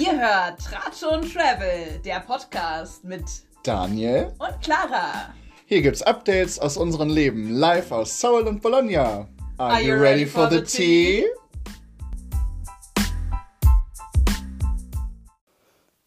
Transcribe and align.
Ihr 0.00 0.18
hört 0.18 0.60
Tratsch 0.60 1.02
und 1.02 1.30
Travel, 1.30 2.00
der 2.02 2.20
Podcast 2.20 3.04
mit 3.04 3.22
Daniel 3.62 4.32
und 4.38 4.62
Clara. 4.62 5.34
Hier 5.66 5.82
gibt's 5.82 6.00
Updates 6.00 6.58
aus 6.58 6.78
unserem 6.78 7.10
Leben, 7.10 7.50
live 7.50 7.92
aus 7.92 8.18
Seoul 8.18 8.46
und 8.48 8.62
Bologna. 8.62 9.28
Are, 9.58 9.74
Are 9.74 9.82
you 9.82 9.88
you 9.88 10.00
ready 10.00 10.22
ready 10.22 10.26
for 10.26 10.48
for 10.48 10.50
the 10.50 10.64
the 10.64 10.64
tea? 10.64 11.24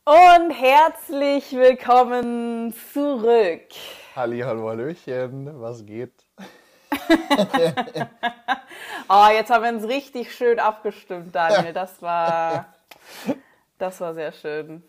Und 0.05 0.49
herzlich 0.49 1.51
willkommen 1.51 2.73
zurück. 2.93 3.69
Halli, 4.15 4.39
hallo, 4.39 4.69
hallöchen, 4.69 5.61
was 5.61 5.85
geht? 5.85 6.13
Oh, 9.07 9.27
jetzt 9.33 9.51
haben 9.51 9.63
wir 9.63 9.71
uns 9.71 9.87
richtig 9.87 10.33
schön 10.33 10.57
abgestimmt, 10.57 11.35
Daniel. 11.35 11.73
Das 11.73 12.01
war, 12.01 12.73
das 13.83 13.99
war 13.99 14.13
sehr 14.13 14.31
schön. 14.31 14.81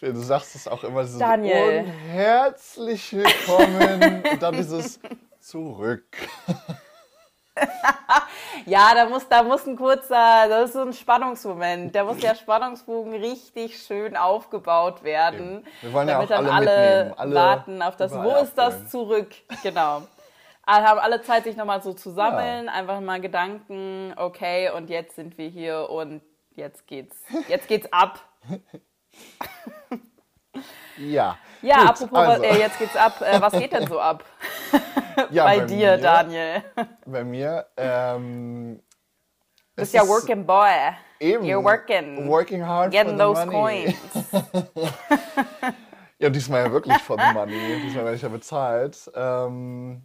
Du 0.00 0.14
sagst 0.14 0.54
es 0.54 0.66
auch 0.66 0.82
immer 0.82 1.04
so 1.04 1.18
Daniel. 1.18 1.80
und 1.80 1.86
herzlich 1.86 3.12
willkommen 3.12 4.22
und 4.32 4.42
dann 4.42 4.54
dieses 4.54 5.00
zurück. 5.40 6.06
Ja, 8.66 8.94
da 8.94 9.06
muss, 9.06 9.26
da 9.28 9.42
muss 9.42 9.66
ein 9.66 9.76
kurzer, 9.76 10.46
das 10.48 10.66
ist 10.66 10.72
so 10.74 10.82
ein 10.82 10.92
Spannungsmoment. 10.92 11.94
Da 11.94 12.04
muss 12.04 12.18
der 12.18 12.34
Spannungsbogen 12.34 13.14
richtig 13.14 13.82
schön 13.82 14.16
aufgebaut 14.16 15.02
werden. 15.02 15.66
Wir 15.80 15.92
wollen 15.92 16.06
ja 16.06 16.14
damit 16.14 16.32
auch 16.32 16.36
dann 16.36 16.46
alle 16.46 16.70
alle, 16.70 17.18
alle 17.18 17.34
warten 17.34 17.82
auf 17.82 17.96
das, 17.96 18.12
wo 18.12 18.36
ist 18.36 18.54
das 18.56 18.74
abholen. 18.74 18.88
zurück? 18.88 19.30
Genau. 19.62 20.02
Haben 20.66 21.00
alle 21.00 21.22
Zeit, 21.22 21.44
sich 21.44 21.56
nochmal 21.56 21.82
so 21.82 21.94
zu 21.94 22.10
sammeln, 22.10 22.68
einfach 22.68 23.00
mal 23.00 23.20
Gedanken, 23.20 24.12
okay, 24.16 24.70
und 24.70 24.90
jetzt 24.90 25.16
sind 25.16 25.38
wir 25.38 25.48
hier 25.48 25.88
und 25.88 26.20
jetzt 26.58 26.86
geht's, 26.86 27.16
jetzt 27.48 27.68
geht's 27.68 27.90
ab. 27.92 28.20
Ja. 30.96 31.38
Ja, 31.62 31.76
Gut, 31.76 31.88
apropos, 31.90 32.18
also, 32.18 32.42
äh, 32.42 32.58
jetzt 32.58 32.76
geht's 32.78 32.96
ab. 32.96 33.20
Äh, 33.20 33.40
was 33.40 33.52
geht 33.52 33.72
denn 33.72 33.86
so 33.86 34.00
ab 34.00 34.24
ja, 35.30 35.44
bei, 35.44 35.60
dir, 35.60 35.76
mir, 35.76 35.98
Daniel? 35.98 36.62
Bei 37.06 37.22
mir, 37.22 37.66
ähm, 37.76 38.80
Du 39.76 39.82
bist 39.82 39.94
ja 39.94 40.06
working 40.08 40.44
boy. 40.44 40.68
eben 41.20 41.44
You're 41.44 41.62
working. 41.62 42.28
Working 42.28 42.66
hard 42.66 42.90
Getting 42.90 43.16
for 43.16 43.18
those 43.34 43.40
the 43.44 43.46
money. 43.46 43.94
coins. 43.94 44.32
Ja, 46.20 46.30
diesmal 46.30 46.64
ja 46.64 46.72
wirklich 46.72 46.98
for 46.98 47.16
the 47.16 47.32
money. 47.32 47.80
Diesmal 47.84 48.02
werde 48.06 48.16
ich 48.16 48.22
ja 48.22 48.28
bezahlt. 48.28 49.08
Ähm, 49.14 50.02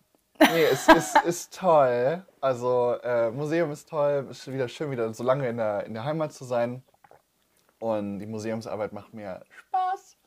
nee, 0.52 0.64
es 0.66 0.88
ist, 0.88 1.16
ist 1.26 1.58
toll. 1.58 2.26
Also, 2.42 2.96
äh, 3.04 3.32
Museum 3.32 3.72
ist 3.72 3.90
toll. 3.90 4.28
Ist 4.30 4.52
wieder 4.52 4.68
schön, 4.68 4.92
wieder 4.92 5.14
so 5.14 5.24
lange 5.24 5.48
in 5.50 5.58
der, 5.58 5.86
in 5.86 5.94
der 5.94 6.04
Heimat 6.04 6.34
zu 6.34 6.44
sein. 6.46 6.84
Und 7.80 8.20
die 8.20 8.26
Museumsarbeit 8.26 8.94
macht 8.94 9.14
mir 9.14 9.44
Spaß. 9.50 10.18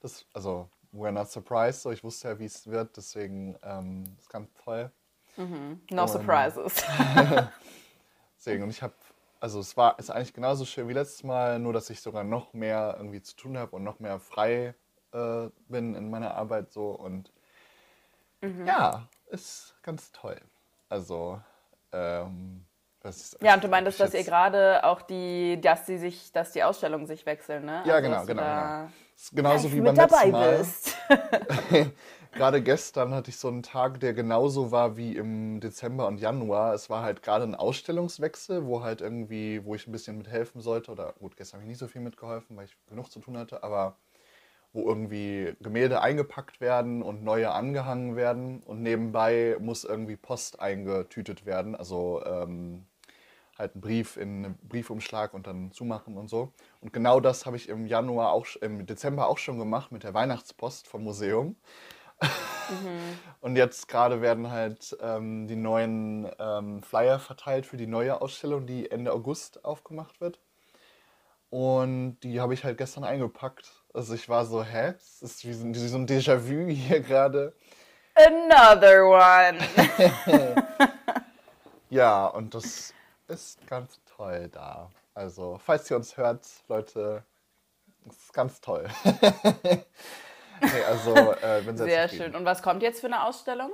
Das, 0.00 0.26
also, 0.32 0.68
we're 0.92 1.12
not 1.12 1.30
surprised. 1.30 1.82
So, 1.82 1.90
ich 1.90 2.02
wusste 2.04 2.28
ja, 2.28 2.38
wie 2.38 2.46
es 2.46 2.66
wird. 2.66 2.96
Deswegen 2.96 3.56
ähm, 3.62 4.04
ist 4.18 4.30
ganz 4.30 4.48
toll. 4.64 4.90
No 5.36 6.02
Und- 6.02 6.08
surprises. 6.08 6.84
Deswegen, 8.38 8.62
und 8.62 8.70
ich 8.70 8.82
habe, 8.82 8.94
also 9.40 9.58
es 9.60 9.76
war, 9.76 9.98
ist 9.98 10.10
eigentlich 10.10 10.34
genauso 10.34 10.64
schön 10.64 10.86
wie 10.88 10.92
letztes 10.92 11.24
Mal, 11.24 11.58
nur 11.58 11.72
dass 11.72 11.88
ich 11.90 12.00
sogar 12.00 12.24
noch 12.24 12.52
mehr 12.52 12.94
irgendwie 12.98 13.22
zu 13.22 13.34
tun 13.36 13.56
habe 13.56 13.74
und 13.74 13.84
noch 13.84 13.98
mehr 14.00 14.18
frei 14.20 14.74
äh, 15.12 15.48
bin 15.68 15.94
in 15.94 16.10
meiner 16.10 16.34
Arbeit 16.34 16.70
so 16.72 16.90
und 16.90 17.32
ja, 18.66 19.08
ist 19.34 19.74
ganz 19.82 20.12
toll. 20.12 20.40
Also, 20.88 21.40
ähm, 21.92 22.64
das 23.00 23.36
Ja, 23.40 23.54
und 23.54 23.64
du 23.64 23.68
meintest, 23.68 24.00
dass 24.00 24.14
ihr 24.14 24.24
gerade 24.24 24.84
auch 24.84 25.02
die, 25.02 25.60
dass 25.60 25.84
die 25.84 25.98
sich, 25.98 26.32
dass 26.32 26.52
die 26.52 26.62
Ausstellungen 26.62 27.06
sich 27.06 27.26
wechseln, 27.26 27.66
ne? 27.66 27.82
Ja, 27.84 27.96
Also, 27.96 28.08
genau, 28.08 28.24
genau, 28.26 28.42
genau. 28.42 28.88
Genauso 29.32 29.72
wie 29.72 29.80
beim 29.80 29.94
letzten 29.94 30.10
dabei 30.10 30.30
Mal. 30.30 30.58
bist. 30.58 30.96
Gerade 32.32 32.62
gestern 32.62 33.14
hatte 33.14 33.30
ich 33.30 33.36
so 33.36 33.46
einen 33.46 33.62
Tag, 33.62 34.00
der 34.00 34.12
genauso 34.12 34.72
war 34.72 34.96
wie 34.96 35.16
im 35.16 35.60
Dezember 35.60 36.08
und 36.08 36.18
Januar. 36.18 36.74
Es 36.74 36.90
war 36.90 37.02
halt 37.04 37.22
gerade 37.22 37.44
ein 37.44 37.54
Ausstellungswechsel, 37.54 38.66
wo 38.66 38.82
halt 38.82 39.00
irgendwie, 39.00 39.64
wo 39.64 39.76
ich 39.76 39.86
ein 39.86 39.92
bisschen 39.92 40.18
mithelfen 40.18 40.60
sollte. 40.60 40.90
Oder 40.90 41.12
gut, 41.12 41.36
gestern 41.36 41.58
habe 41.58 41.64
ich 41.64 41.68
nicht 41.68 41.78
so 41.78 41.86
viel 41.86 42.00
mitgeholfen, 42.00 42.56
weil 42.56 42.64
ich 42.64 42.76
genug 42.88 43.12
zu 43.12 43.20
tun 43.20 43.38
hatte, 43.38 43.62
aber 43.62 43.96
wo 44.74 44.86
irgendwie 44.86 45.54
Gemälde 45.60 46.02
eingepackt 46.02 46.60
werden 46.60 47.02
und 47.02 47.24
neue 47.24 47.52
angehangen 47.52 48.16
werden. 48.16 48.60
Und 48.64 48.82
nebenbei 48.82 49.56
muss 49.60 49.84
irgendwie 49.84 50.16
Post 50.16 50.60
eingetütet 50.60 51.46
werden. 51.46 51.74
Also 51.76 52.22
ähm, 52.26 52.84
halt 53.56 53.74
einen 53.74 53.80
Brief 53.80 54.16
in 54.16 54.44
einen 54.44 54.58
Briefumschlag 54.68 55.32
und 55.32 55.46
dann 55.46 55.70
zumachen 55.72 56.16
und 56.16 56.28
so. 56.28 56.52
Und 56.80 56.92
genau 56.92 57.20
das 57.20 57.46
habe 57.46 57.56
ich 57.56 57.68
im 57.68 57.86
Januar 57.86 58.32
auch, 58.32 58.46
im 58.60 58.84
Dezember 58.84 59.28
auch 59.28 59.38
schon 59.38 59.58
gemacht 59.58 59.92
mit 59.92 60.02
der 60.02 60.12
Weihnachtspost 60.12 60.88
vom 60.88 61.04
Museum. 61.04 61.56
Und 63.40 63.56
jetzt 63.56 63.88
gerade 63.88 64.22
werden 64.22 64.50
halt 64.50 64.96
ähm, 65.00 65.46
die 65.46 65.56
neuen 65.56 66.30
ähm, 66.38 66.82
Flyer 66.82 67.18
verteilt 67.18 67.66
für 67.66 67.76
die 67.76 67.86
neue 67.86 68.20
Ausstellung, 68.22 68.66
die 68.66 68.90
Ende 68.90 69.12
August 69.12 69.64
aufgemacht 69.64 70.20
wird. 70.20 70.40
Und 71.50 72.18
die 72.20 72.40
habe 72.40 72.54
ich 72.54 72.64
halt 72.64 72.78
gestern 72.78 73.04
eingepackt. 73.04 73.83
Also 73.94 74.14
ich 74.14 74.28
war 74.28 74.44
so, 74.44 74.62
hä? 74.62 74.92
Das 74.92 75.22
ist 75.22 75.44
wie 75.44 75.52
so, 75.52 75.64
wie 75.66 75.88
so 75.88 75.96
ein 75.96 76.06
Déjà-vu 76.06 76.66
hier 76.68 77.00
gerade. 77.00 77.54
Another 78.14 79.06
one. 79.06 79.58
Ja, 81.90 82.26
und 82.26 82.52
das 82.54 82.92
ist 83.28 83.64
ganz 83.68 84.00
toll 84.16 84.48
da. 84.48 84.90
Also, 85.14 85.60
falls 85.64 85.88
ihr 85.88 85.96
uns 85.96 86.16
hört, 86.16 86.44
Leute, 86.66 87.22
das 88.04 88.16
ist 88.16 88.32
ganz 88.32 88.60
toll. 88.60 88.88
nee, 89.62 90.82
also, 90.88 91.14
äh, 91.14 91.62
bin 91.64 91.76
sehr, 91.76 91.86
Sehr 91.86 92.08
zufrieden. 92.08 92.32
schön. 92.32 92.34
Und 92.34 92.44
was 92.44 92.62
kommt 92.62 92.82
jetzt 92.82 92.98
für 93.00 93.06
eine 93.06 93.22
Ausstellung? 93.22 93.70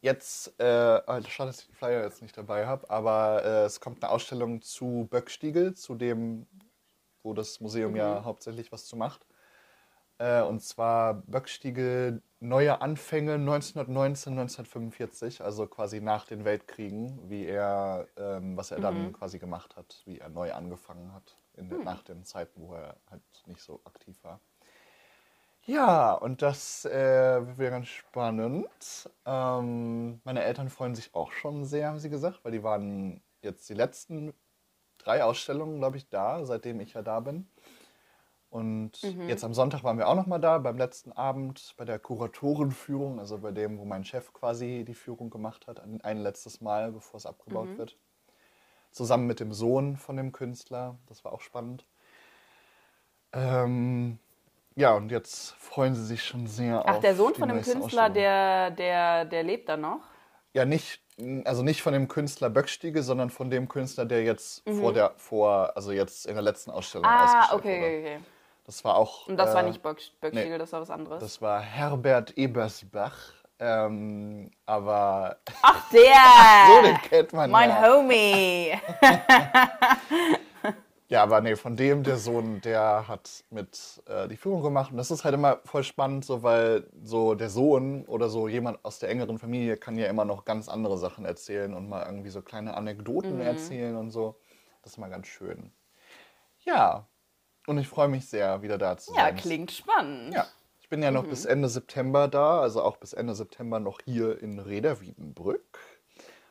Jetzt, 0.00 0.52
äh, 0.58 0.64
also 0.64 1.28
schade, 1.28 1.50
dass 1.50 1.60
ich 1.60 1.66
den 1.66 1.76
Flyer 1.76 2.02
jetzt 2.02 2.22
nicht 2.22 2.36
dabei 2.36 2.66
habe, 2.66 2.90
aber 2.90 3.44
äh, 3.44 3.64
es 3.66 3.78
kommt 3.78 4.02
eine 4.02 4.10
Ausstellung 4.10 4.60
zu 4.60 5.06
Böckstiegel, 5.08 5.74
zu 5.74 5.94
dem, 5.94 6.48
wo 7.22 7.34
das 7.34 7.60
Museum 7.60 7.94
ja 7.94 8.24
hauptsächlich 8.24 8.72
was 8.72 8.86
zu 8.86 8.96
macht. 8.96 9.24
Äh, 10.18 10.42
und 10.42 10.60
zwar 10.62 11.14
Böckstiegel 11.26 12.22
Neue 12.40 12.82
Anfänge 12.82 13.38
1919, 13.38 14.34
1945, 14.34 15.40
also 15.42 15.66
quasi 15.66 16.00
nach 16.02 16.26
den 16.26 16.44
Weltkriegen, 16.44 17.30
wie 17.30 17.46
er, 17.46 18.06
ähm, 18.18 18.56
was 18.56 18.70
er 18.70 18.80
dann 18.80 19.12
quasi 19.14 19.38
gemacht 19.38 19.76
hat, 19.76 20.02
wie 20.04 20.18
er 20.18 20.28
neu 20.28 20.52
angefangen 20.52 21.12
hat, 21.14 21.38
in, 21.54 21.70
der- 21.70 21.80
nach 21.80 22.02
den 22.02 22.22
Zeiten, 22.24 22.60
wo 22.60 22.74
er 22.74 22.96
halt 23.10 23.22
nicht 23.46 23.62
so 23.62 23.80
aktiv 23.84 24.22
war. 24.24 24.40
Ja, 25.66 26.12
und 26.12 26.42
das 26.42 26.84
äh, 26.84 27.56
wird 27.58 27.70
ganz 27.70 27.88
spannend. 27.88 29.10
Ähm, 29.24 30.20
meine 30.24 30.42
Eltern 30.44 30.68
freuen 30.68 30.94
sich 30.94 31.14
auch 31.14 31.32
schon 31.32 31.64
sehr, 31.64 31.88
haben 31.88 31.98
sie 31.98 32.10
gesagt, 32.10 32.44
weil 32.44 32.52
die 32.52 32.62
waren 32.62 33.22
jetzt 33.42 33.68
die 33.70 33.74
letzten 33.74 34.34
drei 34.98 35.24
Ausstellungen, 35.24 35.78
glaube 35.78 35.98
ich, 35.98 36.08
da, 36.10 36.44
seitdem 36.46 36.80
ich 36.80 36.94
ja 36.94 37.02
da 37.02 37.20
bin. 37.20 37.48
Und 38.54 38.92
jetzt 39.26 39.42
am 39.42 39.52
Sonntag 39.52 39.82
waren 39.82 39.98
wir 39.98 40.06
auch 40.06 40.14
noch 40.14 40.28
mal 40.28 40.38
da, 40.38 40.58
beim 40.58 40.78
letzten 40.78 41.10
Abend, 41.10 41.74
bei 41.76 41.84
der 41.84 41.98
Kuratorenführung, 41.98 43.18
also 43.18 43.38
bei 43.38 43.50
dem, 43.50 43.80
wo 43.80 43.84
mein 43.84 44.04
Chef 44.04 44.32
quasi 44.32 44.84
die 44.86 44.94
Führung 44.94 45.28
gemacht 45.28 45.66
hat, 45.66 45.80
ein, 45.80 46.00
ein 46.02 46.18
letztes 46.18 46.60
Mal, 46.60 46.92
bevor 46.92 47.18
es 47.18 47.26
abgebaut 47.26 47.76
wird. 47.78 47.96
Zusammen 48.92 49.26
mit 49.26 49.40
dem 49.40 49.52
Sohn 49.52 49.96
von 49.96 50.16
dem 50.16 50.30
Künstler, 50.30 50.96
das 51.08 51.24
war 51.24 51.32
auch 51.32 51.40
spannend. 51.40 51.84
Ähm, 53.32 54.20
ja, 54.76 54.92
und 54.94 55.10
jetzt 55.10 55.54
freuen 55.54 55.96
sie 55.96 56.04
sich 56.04 56.22
schon 56.22 56.46
sehr 56.46 56.78
auf 56.82 56.98
Ach, 56.98 57.00
der 57.00 57.16
Sohn 57.16 57.34
von 57.34 57.48
dem 57.48 57.60
Künstler, 57.60 58.08
der, 58.08 58.70
der, 58.70 59.24
der 59.24 59.42
lebt 59.42 59.68
da 59.68 59.76
noch? 59.76 59.98
Ja, 60.52 60.64
nicht, 60.64 61.00
also 61.44 61.64
nicht 61.64 61.82
von 61.82 61.92
dem 61.92 62.06
Künstler 62.06 62.50
Böckstiege, 62.50 63.02
sondern 63.02 63.30
von 63.30 63.50
dem 63.50 63.66
Künstler, 63.66 64.04
der 64.04 64.22
jetzt 64.22 64.62
vor 64.78 64.92
der, 64.92 65.12
vor, 65.16 65.72
also 65.76 65.90
jetzt 65.90 66.26
in 66.26 66.34
der 66.34 66.42
letzten 66.44 66.70
Ausstellung 66.70 67.04
Mhm. 67.04 67.12
Ah, 67.12 67.24
ausgestellt 67.24 67.60
okay, 67.60 67.80
wurde. 67.80 67.98
okay, 67.98 68.16
okay. 68.16 68.24
Das 68.64 68.84
war 68.84 68.96
auch. 68.96 69.28
Und 69.28 69.36
das 69.36 69.54
war 69.54 69.62
äh, 69.62 69.66
nicht 69.66 69.82
Böck- 69.82 70.12
Böckstiegel, 70.20 70.58
das 70.58 70.72
war 70.72 70.80
was 70.80 70.90
anderes. 70.90 71.20
Das 71.20 71.42
war 71.42 71.60
Herbert 71.60 72.36
Ebersbach. 72.36 73.16
Ähm, 73.58 74.50
aber 74.66 75.36
Ach, 75.62 75.90
der! 75.90 76.02
so, 76.66 76.82
den 76.82 76.96
kennt 77.02 77.32
man 77.32 77.50
mein 77.50 77.70
ja. 77.70 77.86
Homie. 77.86 78.72
Ja, 81.08 81.22
aber 81.22 81.42
nee, 81.42 81.54
von 81.54 81.76
dem, 81.76 82.02
der 82.02 82.16
Sohn, 82.16 82.60
der 82.62 83.06
hat 83.06 83.44
mit 83.50 84.02
äh, 84.06 84.26
die 84.26 84.36
Führung 84.38 84.62
gemacht. 84.62 84.90
Und 84.90 84.96
das 84.96 85.10
ist 85.10 85.22
halt 85.22 85.34
immer 85.34 85.60
voll 85.64 85.84
spannend, 85.84 86.24
so 86.24 86.42
weil 86.42 86.88
so 87.02 87.34
der 87.34 87.50
Sohn 87.50 88.04
oder 88.06 88.28
so 88.30 88.48
jemand 88.48 88.82
aus 88.84 88.98
der 88.98 89.10
engeren 89.10 89.38
Familie 89.38 89.76
kann 89.76 89.96
ja 89.98 90.06
immer 90.06 90.24
noch 90.24 90.44
ganz 90.46 90.68
andere 90.68 90.96
Sachen 90.96 91.26
erzählen 91.26 91.74
und 91.74 91.88
mal 91.88 92.04
irgendwie 92.06 92.30
so 92.30 92.40
kleine 92.40 92.74
Anekdoten 92.74 93.40
erzählen 93.40 93.96
und 93.96 94.10
so. 94.10 94.40
Das 94.82 94.92
ist 94.92 94.98
mal 94.98 95.10
ganz 95.10 95.26
schön. 95.26 95.72
Ja, 96.64 97.06
und 97.66 97.78
ich 97.78 97.88
freue 97.88 98.08
mich 98.08 98.28
sehr, 98.28 98.62
wieder 98.62 98.78
da 98.78 98.96
zu 98.96 99.12
Ja, 99.14 99.24
sein. 99.24 99.36
klingt 99.36 99.70
spannend. 99.72 100.34
Ja, 100.34 100.46
ich 100.80 100.88
bin 100.88 101.02
ja 101.02 101.10
noch 101.10 101.24
bis 101.24 101.44
Ende 101.44 101.68
September 101.68 102.28
da, 102.28 102.60
also 102.60 102.82
auch 102.82 102.96
bis 102.98 103.12
Ende 103.12 103.34
September 103.34 103.80
noch 103.80 104.00
hier 104.04 104.40
in 104.42 104.58
Reda-Wiedenbrück. 104.58 105.78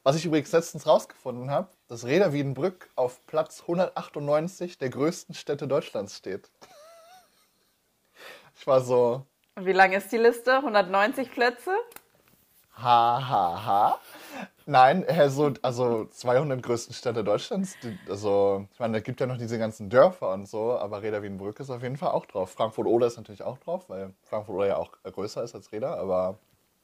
Was 0.04 0.18
ich 0.18 0.26
übrigens 0.26 0.52
letztens 0.52 0.86
rausgefunden 0.86 1.50
habe, 1.50 1.70
dass 1.88 2.06
Reda 2.06 2.34
Wiedenbrück 2.34 2.90
auf 2.96 3.26
Platz 3.26 3.62
198 3.62 4.78
der 4.78 4.90
größten 4.90 5.34
Städte 5.34 5.66
Deutschlands 5.68 6.18
steht. 6.18 6.50
Ich 8.56 8.68
war 8.68 8.82
so, 8.82 9.26
Wie 9.56 9.72
lang 9.72 9.94
ist 9.94 10.12
die 10.12 10.18
Liste? 10.18 10.58
190 10.58 11.32
Plätze? 11.32 11.72
ha, 12.76 13.22
ha, 13.30 13.66
ha. 13.66 14.00
Nein, 14.66 15.04
äh, 15.08 15.30
so, 15.30 15.52
also 15.62 16.06
200 16.06 16.64
größten 16.64 16.94
Städte 16.96 17.24
Deutschlands. 17.24 17.76
die- 17.84 17.98
Also, 18.10 18.66
ich 18.74 18.80
meine, 18.80 18.94
da 18.94 19.00
gibt 19.02 19.20
ja 19.20 19.26
noch 19.28 19.38
diese 19.38 19.60
ganzen 19.60 19.90
Dörfer 19.90 20.30
und 20.32 20.48
so, 20.48 20.72
aber 20.78 21.02
Reda 21.02 21.22
Wienbrück 21.22 21.60
ist 21.60 21.70
auf 21.70 21.84
jeden 21.84 21.98
Fall 21.98 22.12
auch 22.12 22.26
drauf. 22.26 22.52
Frankfurt-Oder 22.52 23.08
ist 23.08 23.18
natürlich 23.18 23.44
auch 23.44 23.58
drauf, 23.58 23.90
weil 23.90 24.14
Frankfurt-Oder 24.24 24.68
ja 24.68 24.78
auch 24.78 24.92
größer 25.04 25.44
ist 25.44 25.54
als 25.54 25.72
Reda, 25.74 25.96
aber 25.96 26.38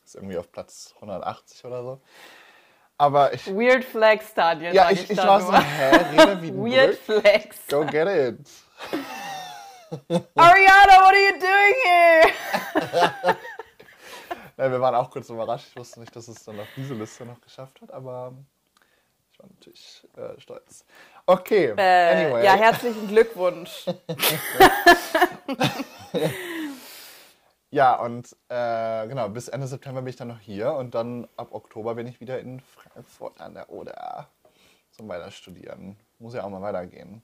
ist 0.03 0.15
irgendwie 0.15 0.37
auf 0.37 0.51
Platz 0.51 0.93
180 0.95 1.63
oder 1.65 1.83
so. 1.83 2.01
Aber 2.97 3.33
ich, 3.33 3.47
Weird 3.47 3.85
Flag 3.85 4.21
Stadion. 4.29 4.73
ja, 4.73 4.91
ich, 4.91 5.09
ich 5.09 5.15
da 5.17 5.27
war 5.27 5.39
so, 5.41 5.53
hä, 5.53 5.95
Reda 6.11 6.25
Weird 6.41 6.41
Wienbrück? 6.41 6.97
Flags. 6.97 7.67
Go 7.69 7.85
get 7.85 8.07
it. 8.07 8.37
Ariana, 10.35 10.95
what 11.01 11.13
are 11.13 11.17
you 11.17 11.39
doing 11.39 11.75
here? 11.85 13.37
Ja, 14.59 14.69
wir 14.69 14.81
waren 14.81 14.93
auch 14.93 15.09
kurz 15.09 15.29
überrascht. 15.29 15.67
Ich 15.69 15.75
wusste 15.77 16.01
nicht, 16.01 16.13
dass 16.13 16.27
es 16.27 16.43
dann 16.43 16.59
auf 16.59 16.67
diese 16.75 16.93
Liste 16.93 17.25
noch 17.25 17.39
geschafft 17.39 17.79
hat, 17.81 17.91
aber 17.91 18.33
ich 19.31 19.39
war 19.39 19.47
natürlich 19.47 20.05
äh, 20.17 20.37
stolz. 20.41 20.83
Okay, 21.25 21.73
Äh, 21.77 22.25
anyway. 22.25 22.43
Ja, 22.43 22.55
herzlichen 22.55 23.07
Glückwunsch. 23.07 23.85
Ja, 27.71 27.97
und 28.01 28.35
äh, 28.49 29.07
genau, 29.07 29.29
bis 29.29 29.47
Ende 29.47 29.67
September 29.67 30.01
bin 30.01 30.09
ich 30.09 30.15
dann 30.15 30.29
noch 30.29 30.39
hier 30.39 30.73
und 30.73 30.95
dann 30.95 31.27
ab 31.37 31.49
Oktober 31.51 31.93
bin 31.93 32.07
ich 32.07 32.19
wieder 32.19 32.39
in 32.39 32.61
Frankfurt 32.61 33.39
an 33.39 33.53
der 33.53 33.69
Oder 33.69 34.27
zum 34.89 35.07
Weiterstudieren. 35.07 35.95
Muss 36.17 36.33
ja 36.33 36.43
auch 36.43 36.49
mal 36.49 36.63
weitergehen. 36.63 37.21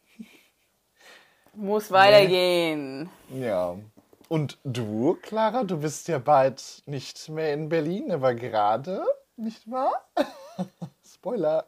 Muss 1.55 1.89
weitergehen. 1.89 3.09
Ja. 3.29 3.75
Und 4.27 4.57
du, 4.63 5.17
Clara, 5.21 5.63
du 5.63 5.77
bist 5.79 6.07
ja 6.07 6.17
bald 6.17 6.81
nicht 6.85 7.29
mehr 7.29 7.53
in 7.53 7.69
Berlin, 7.69 8.11
aber 8.11 8.33
gerade, 8.33 9.03
nicht 9.35 9.69
wahr? 9.69 9.93
Spoiler. 11.05 11.65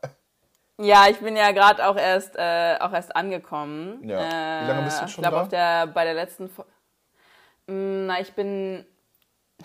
Ja, 0.79 1.07
ich 1.09 1.17
bin 1.19 1.35
ja 1.35 1.51
gerade 1.51 1.87
auch 1.87 1.97
erst 1.97 2.35
äh, 2.35 2.77
auch 2.79 2.93
erst 2.93 3.15
angekommen. 3.15 4.07
Ja. 4.07 4.19
Wie 4.19 4.67
lange 4.67 4.83
bist 4.83 5.01
du 5.01 5.05
Äh, 5.05 5.07
schon 5.07 5.07
Ich 5.07 5.17
glaube 5.17 5.35
da? 5.37 5.41
auf 5.43 5.49
der 5.49 5.87
bei 5.87 6.03
der 6.03 6.13
letzten 6.13 6.49
Fo- 6.49 6.65
Mm, 7.67 8.05
Na, 8.07 8.19
ich 8.21 8.33
bin 8.33 8.85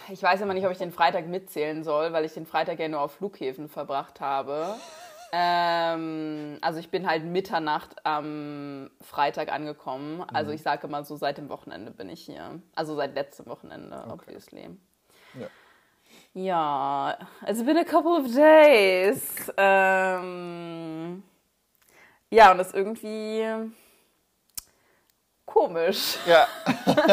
ich 0.08 0.22
weiß 0.22 0.40
immer 0.40 0.54
nicht, 0.54 0.64
ob 0.66 0.72
ich 0.72 0.78
den 0.78 0.90
Freitag 0.92 1.26
mitzählen 1.26 1.84
soll, 1.84 2.12
weil 2.12 2.24
ich 2.24 2.32
den 2.34 2.46
Freitag 2.46 2.78
ja 2.80 2.88
nur 2.88 3.00
auf 3.00 3.12
Flughäfen 3.12 3.68
verbracht 3.68 4.20
habe. 4.20 4.74
Ähm, 5.34 6.58
also 6.60 6.78
ich 6.78 6.90
bin 6.90 7.06
halt 7.08 7.24
Mitternacht 7.24 8.04
am 8.04 8.90
Freitag 9.00 9.50
angekommen. 9.50 10.22
Also 10.32 10.50
Mhm. 10.50 10.56
ich 10.56 10.62
sage 10.62 10.86
mal 10.88 11.04
so, 11.04 11.16
seit 11.16 11.38
dem 11.38 11.48
Wochenende 11.48 11.90
bin 11.90 12.10
ich 12.10 12.20
hier. 12.26 12.60
Also 12.74 12.94
seit 12.96 13.14
letztem 13.14 13.46
Wochenende, 13.46 14.04
obviously. 14.10 14.68
Ja. 15.34 15.46
Ja, 16.34 17.18
it's 17.46 17.64
been 17.64 17.78
a 17.78 17.84
couple 17.84 18.12
of 18.12 18.26
days. 18.34 19.50
Ähm, 19.56 21.22
ja, 22.30 22.52
und 22.52 22.58
das 22.58 22.68
ist 22.68 22.74
irgendwie 22.74 23.44
komisch. 25.46 26.18
Ja. 26.26 26.46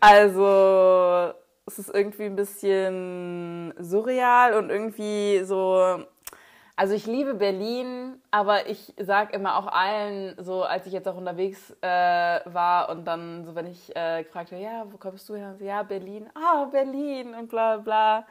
Also, 0.00 1.32
es 1.66 1.78
ist 1.78 1.90
irgendwie 1.92 2.24
ein 2.24 2.36
bisschen 2.36 3.74
surreal 3.78 4.54
und 4.54 4.70
irgendwie 4.70 5.42
so. 5.44 6.04
Also 6.78 6.94
ich 6.94 7.06
liebe 7.06 7.34
Berlin, 7.34 8.22
aber 8.30 8.68
ich 8.68 8.94
sag 9.00 9.34
immer 9.34 9.56
auch 9.56 9.66
allen, 9.66 10.36
so 10.38 10.62
als 10.62 10.86
ich 10.86 10.92
jetzt 10.92 11.08
auch 11.08 11.16
unterwegs 11.16 11.76
äh, 11.80 11.86
war 11.88 12.88
und 12.90 13.04
dann 13.04 13.44
so, 13.44 13.56
wenn 13.56 13.66
ich 13.66 13.90
äh, 13.96 14.22
gefragt 14.22 14.52
habe, 14.52 14.62
ja, 14.62 14.86
wo 14.88 14.96
kommst 14.96 15.28
du 15.28 15.34
her? 15.34 15.48
Und 15.48 15.58
so, 15.58 15.64
ja, 15.64 15.82
Berlin. 15.82 16.30
Ah, 16.36 16.66
Berlin 16.66 17.34
und 17.34 17.48
bla 17.48 17.78
bla. 17.78 18.24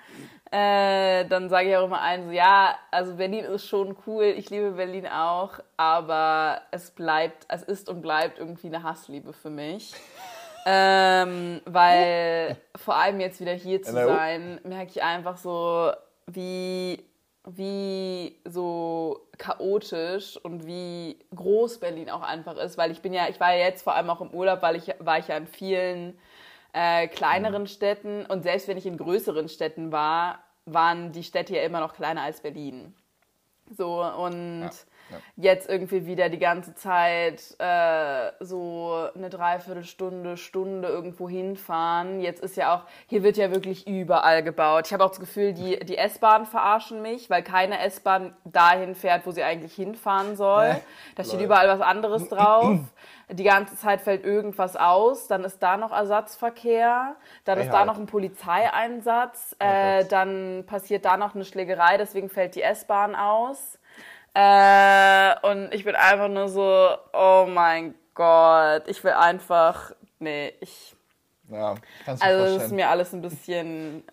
Äh, 0.50 1.26
dann 1.26 1.50
sage 1.50 1.72
ich 1.72 1.76
auch 1.76 1.88
immer 1.88 2.00
allen 2.00 2.28
so, 2.28 2.32
ja, 2.32 2.74
also 2.90 3.16
Berlin 3.16 3.44
ist 3.44 3.68
schon 3.68 3.98
cool, 4.08 4.24
ich 4.24 4.50
liebe 4.50 4.72
Berlin 4.72 5.08
auch, 5.08 5.60
aber 5.76 6.62
es 6.72 6.92
bleibt, 6.92 7.46
es 7.50 7.64
ist 7.64 7.90
und 7.90 8.02
bleibt 8.02 8.40
irgendwie 8.40 8.68
eine 8.68 8.82
Hassliebe 8.82 9.34
für 9.34 9.50
mich. 9.50 9.94
Ähm, 10.70 11.62
weil 11.64 12.58
vor 12.76 12.98
allem 12.98 13.22
jetzt 13.22 13.40
wieder 13.40 13.54
hier 13.54 13.82
zu 13.82 13.96
Hello. 13.96 14.14
sein, 14.14 14.60
merke 14.66 14.92
ich 14.92 15.02
einfach 15.02 15.38
so, 15.38 15.94
wie, 16.26 17.06
wie 17.56 18.36
so 18.46 19.22
chaotisch 19.38 20.38
und 20.38 20.66
wie 20.68 21.18
groß 21.36 21.80
Berlin 21.80 22.10
auch 22.10 22.22
einfach 22.22 22.58
ist, 22.58 22.78
weil 22.78 22.92
ich 22.92 23.02
bin 23.02 23.14
ja, 23.14 23.30
ich 23.30 23.40
war 23.40 23.54
ja 23.56 23.66
jetzt 23.66 23.84
vor 23.84 23.96
allem 23.96 24.10
auch 24.10 24.22
im 24.22 24.32
Urlaub, 24.32 24.62
weil 24.62 24.76
ich 24.76 24.94
war 25.00 25.20
ich 25.20 25.28
ja 25.30 25.38
in 25.38 25.48
vielen 25.48 26.20
äh, 26.74 27.08
kleineren 27.08 27.64
Mhm. 27.64 27.68
Städten 27.68 28.26
und 28.26 28.44
selbst 28.44 28.68
wenn 28.68 28.78
ich 28.78 28.86
in 28.86 28.98
größeren 28.98 29.48
Städten 29.50 29.92
war, 29.92 30.40
waren 30.66 31.14
die 31.14 31.24
Städte 31.24 31.56
ja 31.56 31.64
immer 31.64 31.80
noch 31.80 31.94
kleiner 31.94 32.24
als 32.24 32.42
Berlin. 32.42 32.94
So 33.78 34.04
und 34.04 34.62
Ja, 34.62 34.76
ja. 35.10 35.18
jetzt 35.36 35.70
irgendwie 35.70 36.06
wieder 36.06 36.30
die 36.30 36.40
ganze 36.40 36.76
Zeit 36.76 37.56
äh, 37.60 38.32
so 38.40 39.08
eine 39.16 39.30
Dreiviertelstunde, 39.30 40.38
Stunde 40.38 40.88
irgendwo 40.88 41.30
hinfahren. 41.30 42.20
Jetzt 42.20 42.42
ist 42.42 42.58
ja 42.58 42.76
auch, 42.76 42.84
hier 43.08 43.24
wird 43.24 43.38
ja 43.38 43.52
wirklich 43.52 43.88
überall 43.88 44.44
gebaut. 44.44 44.88
Ich 44.88 44.94
habe 44.94 45.04
auch 45.04 45.10
das 45.10 45.20
Gefühl, 45.20 45.54
die, 45.54 45.80
die 45.80 45.98
S-Bahn 45.98 46.46
verarschen 46.46 47.02
mich, 47.02 47.30
weil 47.30 47.44
keine 47.44 47.80
S-Bahn 47.80 48.36
dahin 48.46 48.96
fährt, 48.96 49.26
wo 49.26 49.32
sie 49.32 49.44
eigentlich 49.44 49.74
hinfahren 49.74 50.36
soll. 50.36 50.76
Da 51.16 51.24
steht 51.24 51.42
überall 51.42 51.68
was 51.68 51.82
anderes 51.82 52.30
drauf. 52.30 52.80
Die 53.30 53.44
ganze 53.44 53.76
Zeit 53.76 54.00
fällt 54.00 54.24
irgendwas 54.24 54.78
aus, 54.78 55.28
dann 55.28 55.44
ist 55.44 55.62
da 55.62 55.76
noch 55.76 55.92
Ersatzverkehr, 55.92 57.18
dann 57.44 57.60
ist 57.60 57.68
da 57.68 57.72
Freiheit. 57.72 57.88
noch 57.88 57.98
ein 57.98 58.06
Polizeieinsatz, 58.06 59.54
Oh 59.60 59.66
äh, 59.66 60.06
dann 60.06 60.64
passiert 60.66 61.04
da 61.04 61.18
noch 61.18 61.36
eine 61.36 61.44
Schlägerei, 61.44 61.98
deswegen 61.98 62.30
fällt 62.30 62.56
die 62.56 62.62
S-Bahn 62.62 63.16
aus. 63.16 63.80
Äh, 64.38 65.36
und 65.50 65.74
ich 65.74 65.84
bin 65.84 65.96
einfach 65.96 66.28
nur 66.28 66.48
so, 66.48 66.96
oh 67.14 67.48
mein 67.50 67.96
Gott, 68.14 68.84
ich 68.88 69.04
will 69.04 69.14
einfach, 69.14 69.94
nee, 70.20 70.54
ich, 70.62 70.96
Ja, 71.50 71.76
kannst 72.06 72.28
du 72.28 72.28
also 72.28 72.46
das 72.46 72.58
ist 72.64 72.70
vorstellen. 72.70 72.76
mir 72.76 72.90
alles 72.90 73.14
ein 73.14 73.22
bisschen 73.22 74.04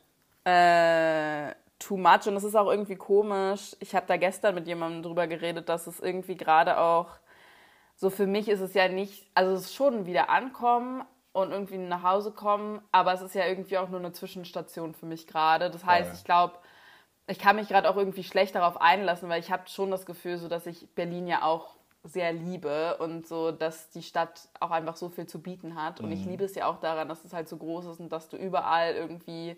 äh, 0.44 1.54
too 1.78 1.98
much 1.98 2.26
und 2.26 2.36
es 2.36 2.44
ist 2.44 2.54
auch 2.56 2.70
irgendwie 2.70 2.96
komisch. 2.96 3.76
Ich 3.80 3.94
habe 3.94 4.06
da 4.06 4.16
gestern 4.16 4.54
mit 4.54 4.66
jemandem 4.66 5.02
drüber 5.02 5.26
geredet, 5.26 5.68
dass 5.68 5.86
es 5.86 6.00
irgendwie 6.00 6.36
gerade 6.36 6.78
auch 6.78 7.08
so 7.96 8.10
für 8.10 8.26
mich 8.26 8.48
ist 8.48 8.60
es 8.60 8.74
ja 8.74 8.88
nicht, 8.88 9.30
also 9.34 9.52
es 9.54 9.62
ist 9.66 9.74
schon 9.74 10.06
wieder 10.06 10.30
ankommen 10.30 11.04
und 11.32 11.52
irgendwie 11.52 11.78
nach 11.78 12.02
Hause 12.02 12.32
kommen, 12.32 12.80
aber 12.92 13.12
es 13.14 13.22
ist 13.22 13.34
ja 13.34 13.46
irgendwie 13.46 13.78
auch 13.78 13.88
nur 13.90 14.00
eine 14.00 14.12
Zwischenstation 14.12 14.94
für 14.94 15.06
mich 15.06 15.26
gerade. 15.26 15.70
Das 15.70 15.84
heißt, 15.84 16.08
Voll. 16.10 16.18
ich 16.18 16.24
glaube, 16.24 16.54
ich 17.26 17.38
kann 17.38 17.56
mich 17.56 17.68
gerade 17.68 17.88
auch 17.88 17.96
irgendwie 17.96 18.24
schlecht 18.24 18.54
darauf 18.54 18.80
einlassen, 18.80 19.28
weil 19.28 19.40
ich 19.40 19.50
habe 19.50 19.68
schon 19.68 19.90
das 19.90 20.06
Gefühl, 20.06 20.38
so 20.38 20.48
dass 20.48 20.66
ich 20.66 20.88
Berlin 20.94 21.26
ja 21.26 21.42
auch 21.42 21.76
sehr 22.02 22.32
liebe 22.32 22.98
und 22.98 23.26
so, 23.26 23.50
dass 23.50 23.88
die 23.90 24.02
Stadt 24.02 24.48
auch 24.60 24.70
einfach 24.70 24.96
so 24.96 25.08
viel 25.08 25.26
zu 25.26 25.40
bieten 25.40 25.74
hat. 25.74 26.00
Und 26.00 26.06
Mhm. 26.06 26.12
ich 26.12 26.24
liebe 26.26 26.44
es 26.44 26.54
ja 26.54 26.66
auch 26.66 26.78
daran, 26.78 27.08
dass 27.08 27.24
es 27.24 27.32
halt 27.32 27.48
so 27.48 27.56
groß 27.56 27.86
ist 27.86 28.00
und 28.00 28.10
dass 28.10 28.28
du 28.28 28.36
überall 28.36 28.94
irgendwie 28.94 29.56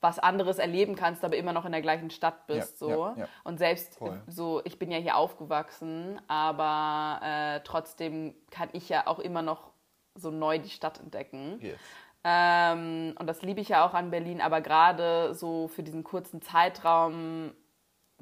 was 0.00 0.18
anderes 0.18 0.58
erleben 0.58 0.96
kannst, 0.96 1.24
aber 1.24 1.36
immer 1.36 1.52
noch 1.52 1.64
in 1.64 1.72
der 1.72 1.82
gleichen 1.82 2.10
Stadt 2.10 2.46
bist. 2.46 2.80
Ja, 2.80 2.86
so. 2.86 2.90
ja, 2.90 3.14
ja. 3.16 3.28
Und 3.42 3.58
selbst 3.58 3.96
Voll. 3.96 4.20
so, 4.26 4.62
ich 4.64 4.78
bin 4.78 4.90
ja 4.90 4.98
hier 4.98 5.16
aufgewachsen, 5.16 6.20
aber 6.28 7.20
äh, 7.22 7.60
trotzdem 7.64 8.34
kann 8.50 8.68
ich 8.72 8.88
ja 8.88 9.06
auch 9.06 9.18
immer 9.18 9.42
noch 9.42 9.70
so 10.14 10.30
neu 10.30 10.58
die 10.58 10.70
Stadt 10.70 11.00
entdecken. 11.00 11.58
Yes. 11.60 11.80
Ähm, 12.24 13.14
und 13.18 13.26
das 13.26 13.42
liebe 13.42 13.60
ich 13.60 13.68
ja 13.68 13.86
auch 13.86 13.92
an 13.94 14.10
Berlin, 14.10 14.40
aber 14.40 14.60
gerade 14.62 15.34
so 15.34 15.68
für 15.68 15.82
diesen 15.82 16.04
kurzen 16.04 16.40
Zeitraum, 16.40 17.52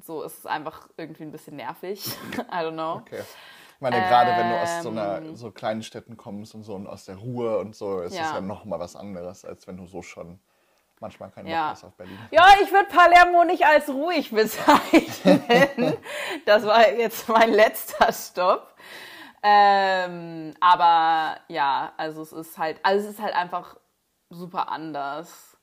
so 0.01 0.23
ist 0.23 0.39
es 0.39 0.45
einfach 0.45 0.89
irgendwie 0.97 1.23
ein 1.23 1.31
bisschen 1.31 1.55
nervig. 1.55 2.05
I 2.51 2.55
don't 2.55 2.73
know. 2.73 2.95
Okay. 2.95 3.21
Ich 3.75 3.81
meine, 3.81 4.01
gerade 4.01 4.31
wenn 4.37 4.49
du 4.49 4.61
aus 4.61 4.81
so, 4.81 4.89
Ähm. 4.89 4.97
einer, 4.97 5.35
so 5.35 5.51
kleinen 5.51 5.83
Städten 5.83 6.15
kommst 6.17 6.53
und 6.55 6.63
so 6.63 6.73
und 6.75 6.87
aus 6.87 7.05
der 7.05 7.15
Ruhe 7.15 7.57
und 7.59 7.75
so, 7.75 7.99
ist 8.01 8.13
es 8.13 8.19
Ja. 8.19 8.35
ja 8.35 8.41
noch 8.41 8.65
mal 8.65 8.79
was 8.79 8.95
anderes, 8.95 9.45
als 9.45 9.67
wenn 9.67 9.77
du 9.77 9.85
so 9.87 10.01
schon 10.01 10.39
manchmal 10.99 11.29
keinen 11.31 11.45
Bock 11.45 11.53
Ja. 11.53 11.69
hast 11.69 11.83
auf 11.83 11.95
Berlin. 11.95 12.17
Ja, 12.31 12.45
ich 12.61 12.71
würde 12.71 12.87
Palermo 12.87 13.43
nicht 13.45 13.65
als 13.65 13.89
ruhig 13.89 14.31
bezeichnen. 14.31 15.97
das 16.45 16.65
war 16.65 16.89
jetzt 16.91 17.27
mein 17.29 17.51
letzter 17.51 18.11
Stopp. 18.13 18.73
Ähm, 19.41 20.53
aber 20.61 21.37
ja, 21.49 21.91
also 21.97 22.21
es 22.21 22.31
ist 22.31 22.57
halt, 22.57 22.79
also 22.83 23.05
es 23.05 23.15
ist 23.15 23.21
halt 23.21 23.35
einfach 23.35 23.75
super 24.33 24.69
anders. 24.69 25.57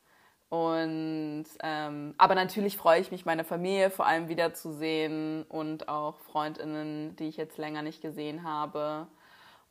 Und 0.49 1.45
ähm, 1.63 2.15
aber 2.19 2.35
natürlich 2.35 2.77
freue 2.77 3.01
ich 3.01 3.13
mich, 3.13 3.25
meine 3.25 3.45
Familie 3.45 3.91
vor 3.91 4.07
allem 4.07 4.29
wiederzusehen 4.29 5.45
und 5.45 5.89
auch 5.89 6.19
Freundinnen, 6.19 7.15
die 7.17 7.29
ich 7.29 7.37
jetzt 7.37 7.57
länger 7.57 7.83
nicht 7.83 8.03
gesehen 8.03 8.43
habe. 8.43 9.07